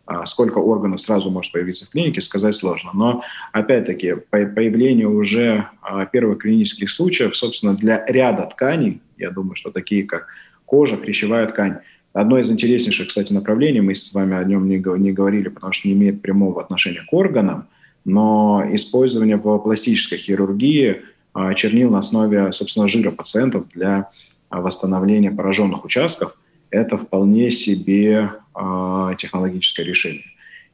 а, 0.06 0.26
сколько 0.26 0.60
органов 0.60 1.02
сразу 1.02 1.30
может 1.30 1.52
появиться 1.52 1.86
в 1.86 1.90
клинике, 1.90 2.22
сказать 2.22 2.56
сложно. 2.56 2.92
Но, 2.94 3.24
опять-таки, 3.52 4.16
появление 4.30 5.08
уже 5.08 5.68
а, 5.82 6.06
первых 6.06 6.40
клинических 6.40 6.90
случаев, 6.90 7.36
собственно, 7.36 7.76
для 7.76 8.06
ряда 8.08 8.44
тканей, 8.44 9.02
я 9.18 9.32
думаю, 9.32 9.56
что 9.56 9.72
такие, 9.72 10.04
как 10.04 10.28
кожа, 10.66 10.98
хрящевая 10.98 11.48
ткань, 11.48 11.80
Одно 12.18 12.40
из 12.40 12.50
интереснейших, 12.50 13.10
кстати, 13.10 13.32
направлений, 13.32 13.80
мы 13.80 13.94
с 13.94 14.12
вами 14.12 14.36
о 14.36 14.44
нем 14.44 14.68
не, 14.68 14.78
не 15.00 15.12
говорили, 15.12 15.50
потому 15.50 15.72
что 15.72 15.88
не 15.88 15.94
имеет 15.94 16.20
прямого 16.24 16.60
отношения 16.60 17.04
к 17.08 17.14
органам, 17.14 17.68
но 18.06 18.66
использование 18.72 19.38
в 19.38 19.58
пластической 19.60 20.18
хирургии 20.18 21.04
а, 21.36 21.54
чернил 21.54 21.92
на 21.92 22.00
основе, 22.00 22.52
собственно, 22.54 22.88
жира 22.88 23.12
пациентов 23.12 23.68
для 23.72 24.10
восстановления 24.50 25.32
пораженных 25.32 25.86
участков, 25.86 26.38
это 26.70 26.98
вполне 26.98 27.52
себе 27.52 28.32
э, 28.56 29.12
технологическое 29.18 29.86
решение. 29.86 30.26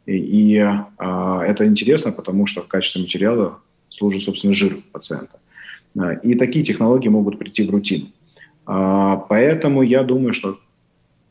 И, 0.05 0.17
и 0.17 0.57
э, 0.57 1.39
это 1.47 1.65
интересно, 1.65 2.11
потому 2.11 2.45
что 2.45 2.61
в 2.61 2.67
качестве 2.67 3.01
материала 3.01 3.59
служит, 3.89 4.21
собственно, 4.21 4.53
жир 4.53 4.77
пациента. 4.91 5.39
И 6.23 6.33
такие 6.33 6.65
технологии 6.65 7.09
могут 7.09 7.37
прийти 7.37 7.63
в 7.67 7.69
рутину. 7.69 8.07
Поэтому 8.65 9.83
я 9.83 10.01
думаю, 10.01 10.33
что 10.33 10.57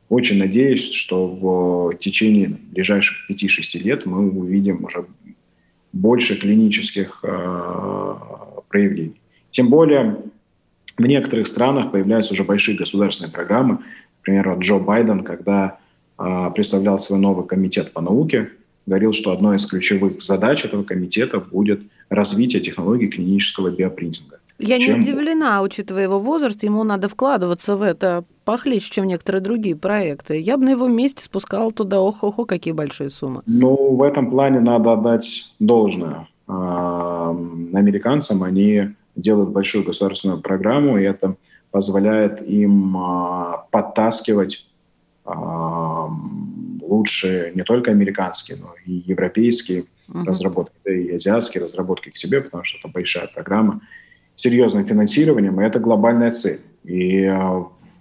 очень 0.09 0.39
надеюсь, 0.39 0.93
что 0.93 1.27
в 1.27 1.99
течение 1.99 2.61
ближайших 2.71 3.29
5-6 3.29 3.81
лет 3.81 4.07
мы 4.07 4.31
увидим 4.31 4.85
уже 4.85 5.07
больше 5.93 6.39
клинических 6.39 7.25
проявлений. 8.69 9.21
Тем 9.51 9.69
более 9.69 10.19
В 10.99 11.07
некоторых 11.07 11.47
странах 11.47 11.91
появляются 11.91 12.35
уже 12.35 12.45
большие 12.45 12.77
государственные 12.77 13.33
программы. 13.33 13.79
Например, 14.21 14.51
вот 14.51 14.59
Джо 14.61 14.79
Байден, 14.79 15.25
когда 15.25 15.79
э, 16.19 16.51
представлял 16.55 16.99
свой 17.01 17.19
новый 17.19 17.47
комитет 17.47 17.93
по 17.93 18.01
науке, 18.01 18.51
говорил, 18.87 19.13
что 19.13 19.33
одной 19.33 19.57
из 19.57 19.67
ключевых 19.67 20.23
задач 20.23 20.65
этого 20.65 20.83
комитета 20.83 21.41
будет 21.41 21.83
развитие 22.09 22.61
технологий 22.61 23.09
клинического 23.09 23.71
биопринтинга. 23.71 24.39
Я 24.59 24.79
чем... 24.79 25.01
не 25.01 25.01
удивлена, 25.01 25.63
учитывая 25.63 26.05
его 26.05 26.21
возраст, 26.21 26.63
ему 26.63 26.85
надо 26.85 27.09
вкладываться 27.09 27.77
в 27.77 27.83
это 27.83 28.25
похлеще, 28.45 28.91
чем 28.91 29.07
некоторые 29.07 29.43
другие 29.43 29.77
проекты. 29.77 30.39
Я 30.39 30.57
бы 30.57 30.65
на 30.65 30.71
его 30.71 30.89
месте 30.89 31.25
спускал 31.25 31.73
туда, 31.73 32.01
ох-охо, 32.01 32.45
какие 32.45 32.73
большие 32.73 33.11
суммы. 33.11 33.43
Ну, 33.47 33.97
в 33.97 34.03
этом 34.03 34.31
плане 34.31 34.61
надо 34.61 34.93
отдать 34.93 35.53
должное. 35.59 36.29
А, 36.47 37.31
американцам 37.73 38.43
они 38.43 38.91
делают 39.15 39.51
большую 39.51 39.85
государственную 39.85 40.41
программу, 40.41 40.99
и 40.99 41.05
это 41.05 41.37
позволяет 41.71 42.47
им 42.47 42.97
а, 42.97 43.67
подтаскивать 43.71 44.67
а, 45.25 46.09
лучшие 46.81 47.53
не 47.55 47.63
только 47.63 47.91
американские, 47.91 48.59
но 48.59 48.75
и 48.85 49.03
европейские 49.07 49.85
uh-huh. 50.09 50.25
разработки, 50.25 50.75
да 50.85 50.93
и 50.93 51.11
азиатские 51.11 51.65
разработки 51.65 52.11
к 52.11 52.17
себе, 52.17 52.41
потому 52.41 52.65
что 52.65 52.79
это 52.79 52.89
большая 52.89 53.29
программа 53.29 53.81
серьезным 54.35 54.85
финансированием, 54.87 55.61
и 55.61 55.65
это 55.65 55.79
глобальная 55.79 56.33
цель. 56.33 56.61
И 56.85 57.25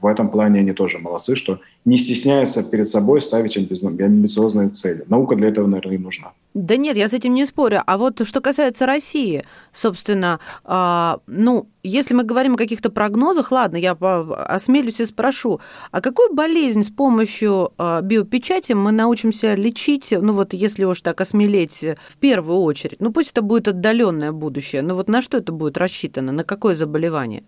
в 0.02 0.08
этом 0.08 0.30
плане 0.30 0.60
они 0.60 0.74
тоже 0.74 1.00
молодцы, 1.00 1.36
что 1.36 1.60
не 1.86 1.98
стесняются 1.98 2.64
перед 2.64 2.88
собой 2.88 3.22
ставить 3.22 3.58
амбициозные 3.58 4.70
цели. 4.70 5.04
Наука 5.08 5.36
для 5.36 5.50
этого, 5.50 5.68
наверное, 5.68 5.96
и 5.96 6.00
нужна. 6.00 6.34
Да 6.54 6.76
нет, 6.76 6.98
я 6.98 7.08
с 7.08 7.14
этим 7.14 7.34
не 7.34 7.46
спорю. 7.46 7.82
А 7.86 7.98
вот 7.98 8.28
что 8.28 8.42
касается 8.42 8.86
России, 8.86 9.44
собственно, 9.74 10.40
э, 10.66 11.18
ну, 11.28 11.68
если 11.84 12.14
мы 12.14 12.24
говорим 12.24 12.56
о 12.56 12.58
каких-то 12.58 12.90
прогнозах, 12.90 13.52
ладно, 13.52 13.78
я 13.78 13.92
осмелюсь 13.94 15.00
и 15.00 15.06
спрошу, 15.06 15.62
а 15.92 16.02
какую 16.02 16.34
болезнь 16.34 16.84
с 16.84 16.90
помощью 16.90 17.72
э, 17.78 18.02
биопечати 18.04 18.74
мы 18.74 18.92
научимся 18.92 19.56
лечить, 19.56 20.10
ну 20.12 20.34
вот 20.34 20.54
если 20.54 20.84
уж 20.84 21.02
так 21.02 21.22
осмелеть 21.22 21.86
в 22.08 22.18
первую 22.18 22.60
очередь? 22.60 23.00
Ну 23.00 23.12
пусть 23.12 23.32
это 23.32 23.42
будет 23.42 23.68
отдаленное 23.68 24.32
будущее, 24.32 24.82
но 24.82 24.96
вот 24.96 25.08
на 25.08 25.22
что 25.22 25.38
это 25.38 25.52
будет 25.54 25.78
рассчитано, 25.78 26.32
на 26.32 26.44
какое 26.44 26.76
заболевание? 26.76 27.44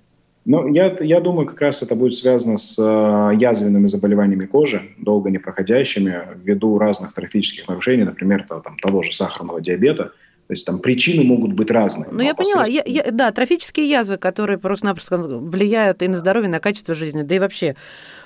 Ну, 0.45 0.67
я, 0.73 0.93
я 0.99 1.21
думаю, 1.21 1.47
как 1.47 1.61
раз 1.61 1.83
это 1.83 1.95
будет 1.95 2.13
связано 2.13 2.57
с 2.57 2.77
э, 2.77 3.35
язвенными 3.37 3.87
заболеваниями 3.87 4.45
кожи, 4.45 4.81
долго 4.97 5.29
не 5.29 5.37
проходящими, 5.37 6.21
ввиду 6.35 6.77
разных 6.77 7.13
трофических 7.13 7.67
нарушений, 7.69 8.03
например, 8.03 8.45
то, 8.47 8.59
там, 8.59 8.77
того 8.77 9.03
же 9.03 9.13
сахарного 9.13 9.61
диабета. 9.61 10.11
То 10.47 10.53
есть 10.53 10.65
там 10.65 10.79
причины 10.79 11.23
могут 11.23 11.53
быть 11.53 11.71
разные. 11.71 12.09
Ну, 12.11 12.21
я 12.21 12.35
поняла. 12.35 12.65
Я, 12.65 12.83
я, 12.85 13.09
да, 13.11 13.31
трофические 13.31 13.89
язвы, 13.89 14.17
которые 14.17 14.57
просто-напросто 14.57 15.17
влияют 15.17 16.01
и 16.01 16.09
на 16.09 16.17
здоровье, 16.17 16.49
и 16.49 16.51
на 16.51 16.59
качество 16.59 16.93
жизни. 16.93 17.21
Да 17.21 17.35
и 17.35 17.39
вообще, 17.39 17.77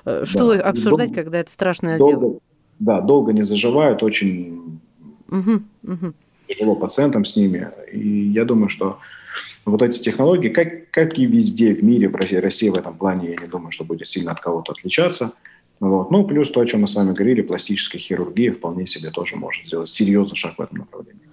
э, 0.04 0.24
что 0.26 0.56
да. 0.56 0.64
обсуждать, 0.64 1.10
долго, 1.10 1.14
когда 1.14 1.40
это 1.40 1.52
страшное 1.52 2.00
долго, 2.00 2.20
дело? 2.20 2.40
Да, 2.80 3.02
долго 3.02 3.32
не 3.32 3.44
заживают, 3.44 4.02
очень 4.02 4.80
угу, 5.30 5.62
угу. 5.84 6.14
тяжело 6.48 6.76
пациентам 6.76 7.26
с 7.26 7.36
ними. 7.36 7.70
И 7.92 8.30
я 8.30 8.44
думаю, 8.46 8.70
что 8.70 8.98
вот 9.68 9.82
эти 9.82 10.00
технологии, 10.00 10.50
как, 10.50 10.90
как 10.92 11.18
и 11.20 11.26
везде 11.26 11.76
в 11.76 11.84
мире, 11.84 12.08
в 12.08 12.16
России, 12.16 12.38
Россия 12.38 12.72
в 12.72 12.78
этом 12.78 12.98
плане, 12.98 13.32
я 13.32 13.36
не 13.36 13.48
думаю, 13.48 13.72
что 13.72 13.84
будет 13.84 14.08
сильно 14.08 14.32
от 14.32 14.40
кого-то 14.40 14.72
отличаться. 14.72 15.34
Вот. 15.80 16.10
Ну, 16.10 16.26
плюс 16.26 16.52
то, 16.52 16.62
о 16.62 16.66
чем 16.66 16.82
мы 16.82 16.88
с 16.88 16.96
вами 16.96 17.14
говорили, 17.14 17.42
пластическая 17.42 18.02
хирургия 18.02 18.54
вполне 18.54 18.88
себе 18.88 19.12
тоже 19.12 19.36
может 19.36 19.66
сделать 19.66 19.90
серьезный 19.90 20.36
шаг 20.36 20.58
в 20.58 20.62
этом 20.62 20.80
направлении. 20.80 21.27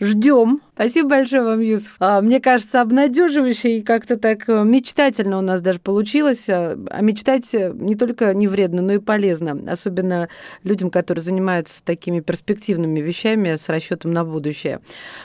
Ждем. 0.00 0.60
Спасибо 0.74 1.10
большое 1.10 1.42
вам, 1.44 1.60
Юсuf. 1.60 1.92
А, 2.00 2.20
мне 2.20 2.40
кажется, 2.40 2.80
обнадеживающе 2.80 3.78
и 3.78 3.82
как-то 3.82 4.16
так 4.16 4.48
э, 4.48 4.64
мечтательно 4.64 5.38
у 5.38 5.40
нас 5.40 5.60
даже 5.60 5.78
получилось. 5.78 6.48
А, 6.48 6.76
а 6.90 7.00
мечтать 7.00 7.54
э, 7.54 7.72
не 7.74 7.94
только 7.94 8.34
не 8.34 8.48
вредно, 8.48 8.82
но 8.82 8.94
и 8.94 8.98
полезно. 8.98 9.56
Особенно 9.70 10.28
людям, 10.64 10.90
которые 10.90 11.22
занимаются 11.22 11.82
такими 11.84 12.20
перспективными 12.20 13.00
вещами 13.00 13.54
с 13.54 13.68
расчетом 13.68 14.12
на 14.12 14.24
будущее. 14.24 14.80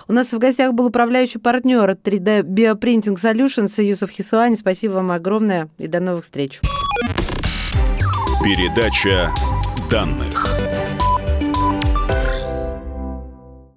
У 0.08 0.14
нас 0.14 0.32
в 0.32 0.38
гостях 0.38 0.74
был 0.74 0.86
управляющий 0.86 1.40
партнер 1.40 1.90
3D 1.92 2.44
Bioprinting 2.44 3.16
Solutions 3.16 3.76
Юсuf 3.78 4.12
Хисуани. 4.12 4.56
Спасибо 4.56 4.94
вам 4.94 5.12
огромное 5.12 5.70
и 5.80 5.88
до 5.88 6.00
новых 6.00 6.26
встреч. 6.26 6.62
Передача 8.44 9.34
данных. 9.90 10.69